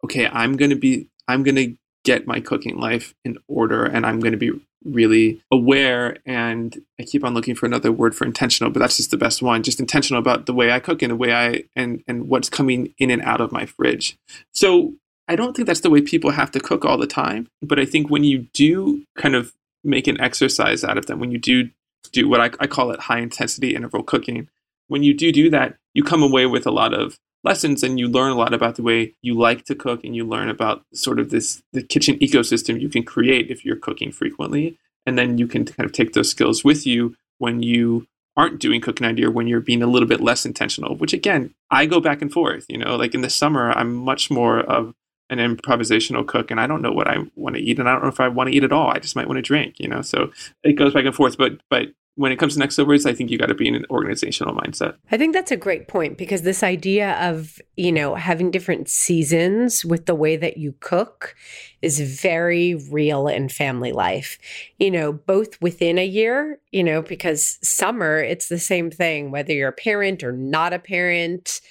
[0.04, 1.76] okay, I'm going to be, I'm going to
[2.06, 4.52] get my cooking life in order, and I'm going to be
[4.86, 6.18] really aware.
[6.26, 9.42] And I keep on looking for another word for intentional, but that's just the best
[9.42, 9.64] one.
[9.64, 12.94] Just intentional about the way I cook and the way I and and what's coming
[12.98, 14.18] in and out of my fridge.
[14.52, 14.94] So
[15.28, 17.48] I don't think that's the way people have to cook all the time.
[17.62, 19.54] But I think when you do kind of
[19.84, 21.70] make an exercise out of them, when you do
[22.12, 24.48] do what I, I call it high intensity interval cooking,
[24.88, 28.08] when you do do that, you come away with a lot of lessons and you
[28.08, 31.20] learn a lot about the way you like to cook and you learn about sort
[31.20, 35.48] of this the kitchen ecosystem you can create if you're cooking frequently and then you
[35.48, 39.32] can kind of take those skills with you when you aren't doing cooking 90 or
[39.32, 42.66] when you're being a little bit less intentional, which again, I go back and forth.
[42.70, 44.94] You know, like in the summer, I'm much more of
[45.30, 48.04] an improvisational cook and I don't know what I want to eat and I don't
[48.04, 48.90] know if I want to eat at all.
[48.90, 50.02] I just might want to drink, you know.
[50.02, 50.32] So
[50.64, 51.38] it goes back and forth.
[51.38, 53.76] But but when it comes to next overs, I think you got to be in
[53.76, 54.96] an organizational mindset.
[55.12, 59.86] I think that's a great point because this idea of, you know, having different seasons
[59.86, 61.36] with the way that you cook
[61.84, 64.40] is very real in family life.
[64.80, 69.54] You know, both within a year, you know, because summer, it's the same thing, whether
[69.54, 71.62] you're a parent or not a parent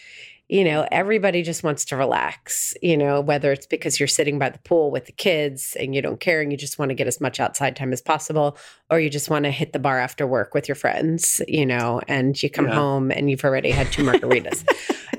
[0.48, 4.48] you know, everybody just wants to relax, you know, whether it's because you're sitting by
[4.48, 7.08] the pool with the kids and you don't care and you just want to get
[7.08, 8.56] as much outside time as possible,
[8.88, 12.00] or you just want to hit the bar after work with your friends, you know,
[12.06, 12.74] and you come yeah.
[12.74, 14.64] home and you've already had two margaritas,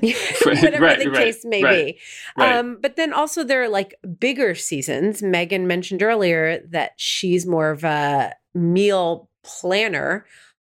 [0.46, 2.42] whatever right, the right, case may right, be.
[2.42, 5.20] Um, but then also there are like bigger seasons.
[5.20, 10.24] Meghan mentioned earlier that she's more of a meal planner.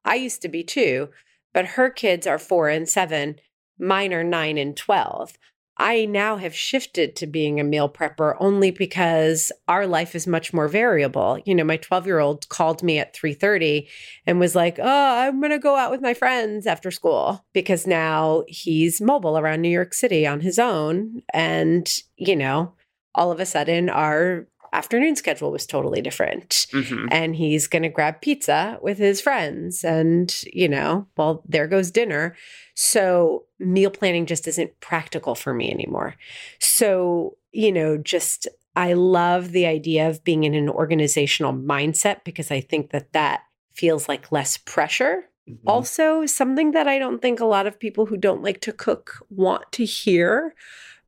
[0.07, 1.11] I used to be too,
[1.53, 3.37] but her kids are four and seven
[3.79, 5.37] Mine are nine and 12.
[5.79, 10.55] I now have shifted to being a meal prepper only because our life is much
[10.55, 11.39] more variable.
[11.45, 13.87] You know, my 12-year-old called me at 3:30
[14.27, 17.87] and was like, "Oh, I'm going to go out with my friends after school" because
[17.87, 22.73] now he's mobile around New York City on his own and, you know,
[23.15, 24.47] all of a sudden our
[24.77, 26.67] afternoon schedule was totally different.
[26.73, 27.09] Mm-hmm.
[27.11, 29.83] And he's going to grab pizza with his friends.
[29.85, 32.37] And, you know, well, there goes dinner.
[32.75, 36.15] So meal planning just isn't practical for me anymore.
[36.61, 38.47] So, you know, just
[38.77, 43.41] I love the idea of being in an organizational mindset because I think that that
[43.73, 45.25] feels like less pressure.
[45.49, 45.69] Mm-hmm.
[45.69, 49.25] Also, something that I don't think a lot of people who don't like to cook
[49.31, 50.55] want to hear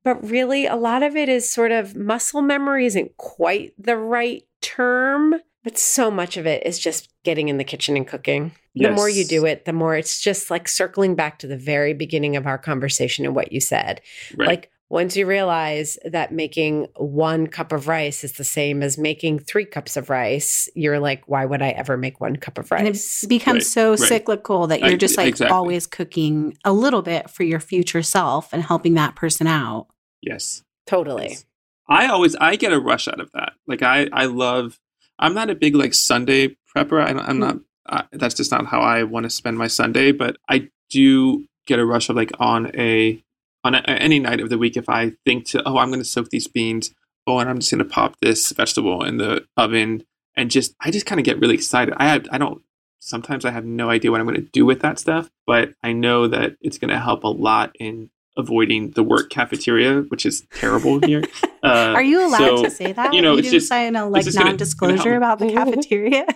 [0.09, 4.43] but really, a lot of it is sort of muscle memory isn't quite the right
[4.63, 8.53] term, but so much of it is just getting in the kitchen and cooking.
[8.73, 8.89] Yes.
[8.89, 11.93] The more you do it, the more it's just like circling back to the very
[11.93, 14.01] beginning of our conversation and what you said.
[14.35, 14.49] Right.
[14.49, 19.41] Like, once you realize that making one cup of rice is the same as making
[19.41, 22.87] three cups of rice, you're like, why would I ever make one cup of rice?
[22.87, 23.99] And it becomes right, so right.
[23.99, 25.55] cyclical that you're just like exactly.
[25.55, 29.89] always cooking a little bit for your future self and helping that person out.
[30.23, 30.63] Yes.
[30.87, 31.29] Totally.
[31.31, 31.45] Yes.
[31.89, 33.53] I always I get a rush out of that.
[33.67, 34.79] Like I I love
[35.19, 37.03] I'm not a big like Sunday prepper.
[37.03, 40.37] I, am not uh, that's just not how I want to spend my Sunday, but
[40.49, 43.23] I do get a rush of like on a
[43.65, 46.05] on a, any night of the week if I think to oh I'm going to
[46.05, 46.95] soak these beans
[47.27, 50.05] oh and I'm just going to pop this vegetable in the oven
[50.37, 51.95] and just I just kind of get really excited.
[51.97, 52.63] I have, I don't
[53.01, 55.93] sometimes I have no idea what I'm going to do with that stuff, but I
[55.93, 60.47] know that it's going to help a lot in avoiding the work cafeteria, which is
[60.55, 61.25] terrible here.
[61.63, 63.13] Uh, Are you allowed so, to say that?
[63.13, 66.27] You know, you didn't just, sign a like non-disclosure about the cafeteria.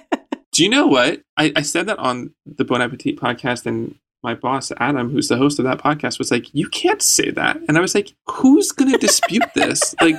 [0.53, 1.23] Do you know what?
[1.39, 5.39] I, I said that on the Bon Appetit podcast, and my boss Adam, who's the
[5.39, 8.73] host of that podcast, was like, "You can't say that," and I was like, "Who's
[8.73, 10.17] going to dispute this?" Like.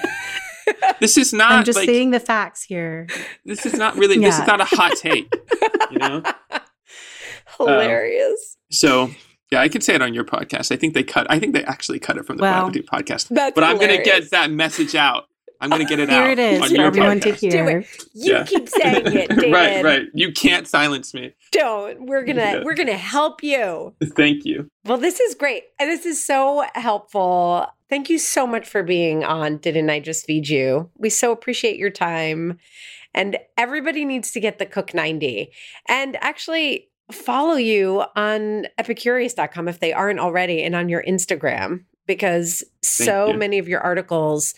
[1.02, 1.52] This is not.
[1.52, 3.08] I'm just like, stating the facts here.
[3.44, 4.16] This is not really.
[4.16, 4.30] Yeah.
[4.30, 5.30] This is not a hot take.
[5.92, 6.24] You know.
[7.58, 8.58] Hilarious.
[8.58, 9.12] Um, so
[9.54, 10.72] yeah, I could say it on your podcast.
[10.72, 11.28] I think they cut.
[11.30, 13.28] I think they actually cut it from the well, podcast.
[13.30, 15.26] That's but I'm going to get that message out.
[15.62, 16.24] I'm going to get it Here out.
[16.24, 17.40] Here it is for everyone podcast.
[17.40, 17.80] to hear.
[18.14, 18.44] You yeah.
[18.46, 19.54] keep saying it, David.
[19.54, 20.08] right, right.
[20.16, 21.36] You can't silence me.
[21.52, 22.08] Don't.
[22.08, 22.64] We're gonna yeah.
[22.64, 23.94] we're gonna help you.
[24.04, 24.70] Thank you.
[24.86, 25.66] Well, this is great.
[25.80, 27.68] This is so helpful.
[27.90, 29.58] Thank you so much for being on.
[29.58, 30.90] Didn't I just feed you?
[30.98, 32.58] We so appreciate your time.
[33.14, 35.52] And everybody needs to get the Cook 90.
[35.88, 42.60] And actually, follow you on epicurious.com if they aren't already and on your Instagram because
[42.84, 43.38] Thank so you.
[43.38, 44.54] many of your articles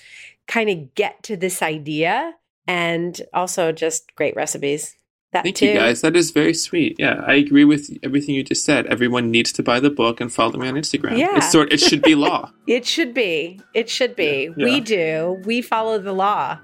[0.48, 2.34] kind of get to this idea
[2.68, 4.96] and also just great recipes.
[5.32, 5.66] That Thank too.
[5.68, 6.02] you guys.
[6.02, 6.96] That is very sweet.
[6.98, 8.86] Yeah, I agree with everything you just said.
[8.88, 11.18] Everyone needs to buy the book and follow me on Instagram.
[11.18, 11.38] Yeah.
[11.38, 12.52] It's sort it should be law.
[12.68, 13.60] it should be.
[13.74, 14.54] It should be.
[14.56, 14.66] Yeah.
[14.66, 15.42] We do.
[15.46, 16.60] We follow the law.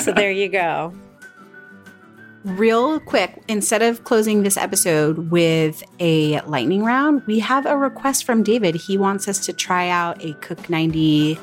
[0.00, 0.94] so there you go
[2.44, 8.24] real quick, instead of closing this episode with a lightning round, we have a request
[8.24, 8.74] from David.
[8.74, 11.38] He wants us to try out a Cook 90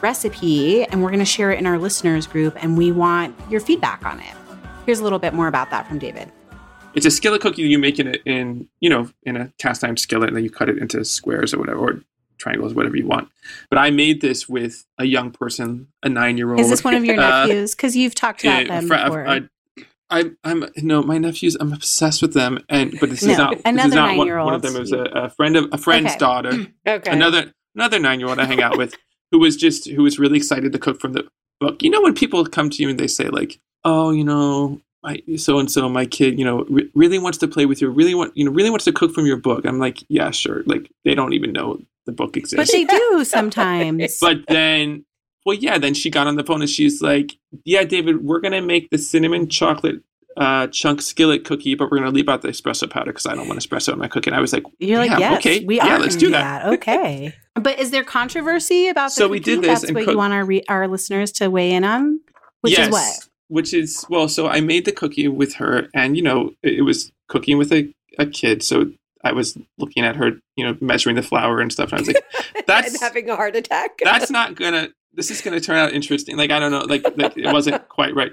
[0.00, 3.60] recipe, and we're going to share it in our listeners group, and we want your
[3.60, 4.34] feedback on it.
[4.84, 6.30] Here's a little bit more about that from David.
[6.94, 7.62] It's a skillet cookie.
[7.62, 10.68] You make it in, you know, in a cast iron skillet, and then you cut
[10.68, 12.02] it into squares or whatever, or
[12.36, 13.28] triangles, whatever you want.
[13.70, 16.60] But I made this with a young person, a nine year old.
[16.60, 17.74] Is this one of your uh, nephews?
[17.74, 19.22] Because you've talked about them before.
[19.22, 19.48] A,
[20.12, 21.56] I, I'm no, my nephews.
[21.58, 24.28] I'm obsessed with them, and but this no, is not another this is not one,
[24.28, 24.76] one, of them.
[24.76, 26.18] It was a, a friend of a friend's okay.
[26.18, 26.52] daughter.
[26.86, 27.10] okay.
[27.10, 28.94] Another another nine year old I hang out with,
[29.30, 31.26] who was just who was really excited to cook from the
[31.60, 31.82] book.
[31.82, 34.82] You know when people come to you and they say like, "Oh, you know,
[35.36, 38.14] so and so, my kid, you know, re- really wants to play with you, really
[38.14, 39.66] want, you know, really wants to cook from your book.
[39.66, 40.62] I'm like, yeah, sure.
[40.66, 42.70] Like they don't even know the book exists.
[42.70, 44.18] But they do sometimes.
[44.20, 45.04] But then,
[45.44, 48.62] well, yeah, then she got on the phone and she's like, yeah, David, we're gonna
[48.62, 50.02] make the cinnamon chocolate
[50.36, 53.48] uh, chunk skillet cookie, but we're gonna leave out the espresso powder because I don't
[53.48, 54.32] want espresso in my cooking.
[54.32, 55.98] I was like, You're like, yeah, yes, okay, we yeah, are.
[55.98, 56.66] let's do that.
[56.66, 57.34] Okay.
[57.54, 60.18] but is there controversy about the So we did this That's and what cook- you
[60.18, 62.20] want our re- our listeners to weigh in on,
[62.62, 63.28] which yes, is what.
[63.48, 66.82] Which is well, so I made the cookie with her, and you know, it, it
[66.82, 68.90] was cooking with a, a kid, so
[69.24, 72.08] I was looking at her, you know, measuring the flour and stuff, and I was
[72.08, 72.24] like,
[72.66, 73.90] That's- and having a heart attack.
[74.02, 77.36] that's not gonna this is gonna turn out interesting like i don't know like, like
[77.36, 78.32] it wasn't quite right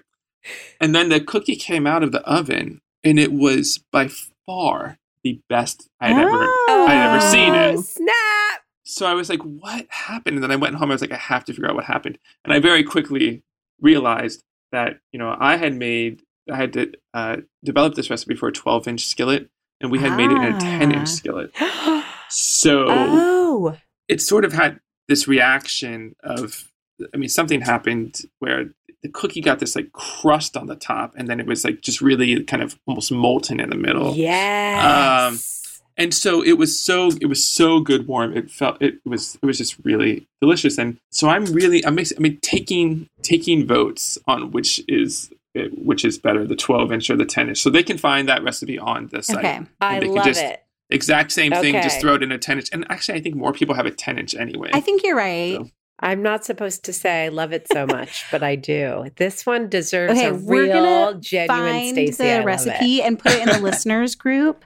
[0.80, 4.10] and then the cookie came out of the oven and it was by
[4.46, 6.30] far the best i'd ever
[6.72, 6.86] Oh.
[6.88, 7.76] I'd never seen it.
[7.78, 8.62] Oh, Snap.
[8.84, 11.18] so i was like what happened and then i went home i was like i
[11.18, 13.44] have to figure out what happened and i very quickly
[13.82, 16.22] realized that you know i had made
[16.52, 19.50] i had to, uh, developed this recipe for a 12 inch skillet
[19.82, 21.00] and we had made it in a 10 Ah.
[21.00, 21.52] inch skillet
[22.30, 23.78] so oh.
[24.08, 26.69] it sort of had this reaction of
[27.14, 28.70] i mean something happened where
[29.02, 32.02] the cookie got this like crust on the top and then it was like just
[32.02, 35.82] really kind of almost molten in the middle um, Yes.
[35.98, 39.46] and so it was so it was so good warm it felt it was it
[39.46, 44.52] was just really delicious and so i'm really i'm i mean taking taking votes on
[44.52, 47.84] which is eh, which is better the 12 inch or the 10 inch so they
[47.84, 49.60] can find that recipe on the site Okay.
[49.82, 50.64] I they can love just- it.
[50.90, 53.54] exact same thing just throw it in a 10 inch and actually i think more
[53.54, 55.56] people have a 10 inch anyway I think you're right.
[55.56, 55.70] So-
[56.02, 59.06] I'm not supposed to say I love it so much, but I do.
[59.18, 60.74] This one deserves Okay, a we're real,
[61.06, 62.22] gonna genuine Find Stacie.
[62.22, 63.06] I the love recipe it.
[63.06, 64.64] and put it in the listeners group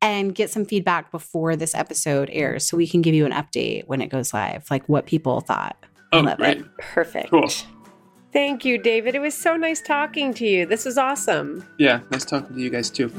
[0.00, 3.86] and get some feedback before this episode airs so we can give you an update
[3.86, 5.76] when it goes live, like what people thought.
[6.12, 6.66] Oh love great it.
[6.78, 7.30] Perfect.
[7.30, 7.48] Cool.
[8.32, 9.14] Thank you, David.
[9.14, 10.66] It was so nice talking to you.
[10.66, 11.64] This was awesome.
[11.78, 13.12] Yeah, nice talking to you guys too.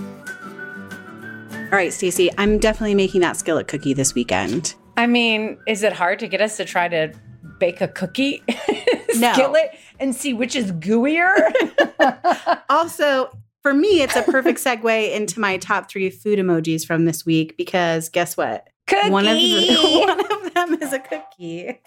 [1.72, 4.76] All right, Stacie, I'm definitely making that skillet cookie this weekend.
[4.98, 7.14] I mean, is it hard to get us to try to
[7.60, 8.44] bake a cookie
[9.16, 9.32] No.
[9.34, 11.52] skillet and see which is gooier?
[12.70, 13.30] Also,
[13.62, 17.56] for me, it's a perfect segue into my top three food emojis from this week
[17.58, 18.68] because guess what?
[18.88, 19.10] cookie.
[19.10, 19.76] One of the,
[20.08, 21.80] one of them is a cookie.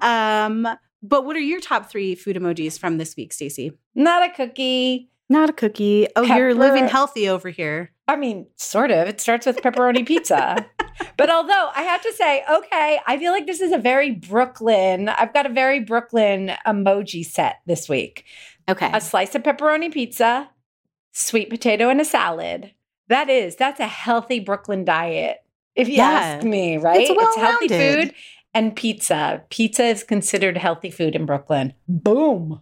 [0.00, 0.66] um,
[1.02, 3.76] but what are your top three food emojis from this week, Stacie?
[3.94, 5.10] Not a cookie.
[5.28, 6.08] Not a cookie.
[6.16, 7.92] Oh, you're living healthy over here.
[8.08, 9.06] I mean, sort of.
[9.08, 10.66] It starts with pepperoni pizza.
[11.16, 15.08] But although I have to say, okay, I feel like this is a very Brooklyn.
[15.08, 18.24] I've got a very Brooklyn emoji set this week.
[18.68, 18.90] Okay.
[18.92, 20.50] A slice of pepperoni pizza,
[21.12, 22.72] sweet potato, and a salad.
[23.08, 25.38] That is, that's a healthy Brooklyn diet.
[25.74, 26.10] If you Yeah.
[26.10, 27.06] ask me, right?
[27.08, 28.14] It's healthy food
[28.54, 29.44] and pizza.
[29.50, 31.74] Pizza is considered healthy food in Brooklyn.
[31.86, 32.60] Boom.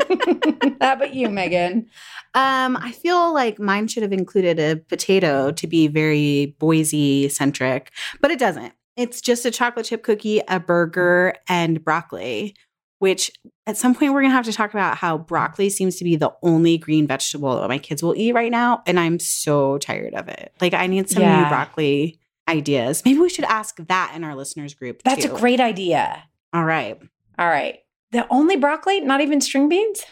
[0.80, 1.86] How about you, Meghan?
[2.34, 7.92] Um, I feel like mine should have included a potato to be very Boise centric,
[8.20, 8.74] but it doesn't.
[8.96, 12.54] It's just a chocolate chip cookie, a burger, and broccoli,
[12.98, 13.30] which
[13.66, 16.16] at some point we're going to have to talk about how broccoli seems to be
[16.16, 18.82] the only green vegetable that my kids will eat right now.
[18.86, 20.52] And I'm so tired of it.
[20.60, 22.18] Like, I need some new broccoli
[22.48, 23.02] ideas.
[23.04, 25.02] Maybe we should ask that in our listeners group.
[25.02, 25.34] That's too.
[25.34, 26.24] a great idea.
[26.52, 26.98] All right.
[27.38, 27.80] All right.
[28.16, 30.02] The only broccoli, not even string beans?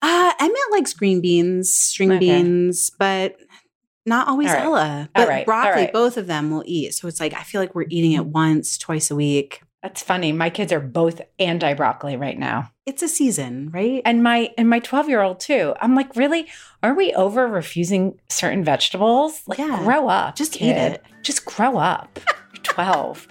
[0.00, 2.20] Uh, Emmett likes green beans, string Okay.
[2.20, 3.34] beans, but
[4.06, 4.62] not always right.
[4.62, 5.08] Ella.
[5.12, 5.44] But right.
[5.44, 5.92] Broccoli, right.
[5.92, 6.94] both of them will eat.
[6.94, 9.60] So it's like I feel like we're eating it once, twice a week.
[9.82, 10.30] That's funny.
[10.30, 12.70] My kids are both anti broccoli right now.
[12.86, 14.02] It's a season, right?
[14.04, 15.74] And my and my 12 year old too.
[15.80, 16.46] I'm like, really?
[16.84, 19.42] Are we over refusing certain vegetables?
[19.48, 19.82] Like Yeah.
[19.82, 20.36] grow up.
[20.36, 21.02] Just eat it.
[21.22, 22.20] Just grow up.
[22.54, 23.26] You're 12.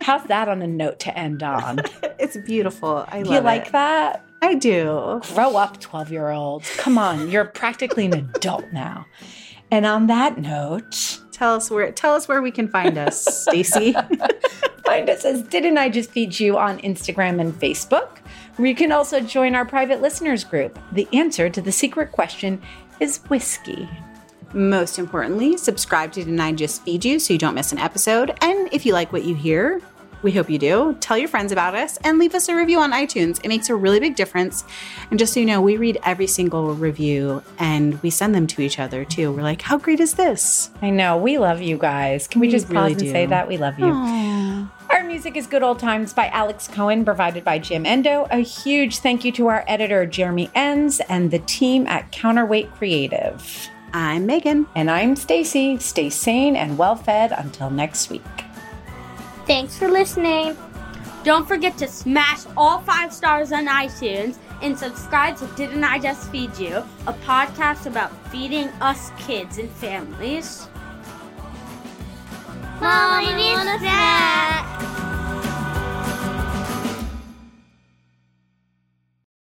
[0.00, 1.80] How's that on a note to end on?
[2.18, 3.04] it's beautiful.
[3.08, 3.72] I love you like it.
[3.72, 4.24] that?
[4.42, 5.20] I do.
[5.34, 6.64] Grow up, 12 year old.
[6.76, 9.06] Come on, you're practically an adult now.
[9.70, 13.92] And on that note, Tell us where tell us where we can find us, Stacie.
[14.86, 18.20] Find us as Didn't I Just Feed You on Instagram and Facebook,
[18.56, 20.78] where you can also join our private listeners group.
[20.92, 22.62] The answer to the secret question
[23.00, 23.86] is whiskey.
[24.52, 28.36] Most importantly, subscribe to Did I Just Feed You so you don't miss an episode.
[28.40, 29.80] And if you like what you hear,
[30.22, 30.96] we hope you do.
[31.00, 33.38] Tell your friends about us and leave us a review on iTunes.
[33.44, 34.64] It makes a really big difference.
[35.10, 38.62] And just so you know, we read every single review and we send them to
[38.62, 39.30] each other too.
[39.30, 40.70] We're like, how great is this?
[40.80, 42.26] I know, we love you guys.
[42.26, 43.10] Can we, We just really pause and do.
[43.12, 43.46] say that?
[43.46, 43.86] We love you.
[43.86, 44.70] Aww.
[44.90, 48.26] Our music is Good Old Times by Alex Cohen, provided by Jim Endo.
[48.30, 53.68] A huge thank you to our editor, Jeremy Enns, and the team at Counterweight Creative.
[53.92, 54.66] I'm Meghan.
[54.74, 55.80] And I'm Stacie.
[55.80, 58.22] Stay sane and well fed until next week.
[59.46, 60.56] Thanks for listening.
[61.24, 66.30] Don't forget to smash all five stars on iTunes and subscribe to Didn't I Just
[66.30, 70.68] Feed You, a podcast about feeding us kids and families.
[72.80, 75.25] Mom, I need a snack.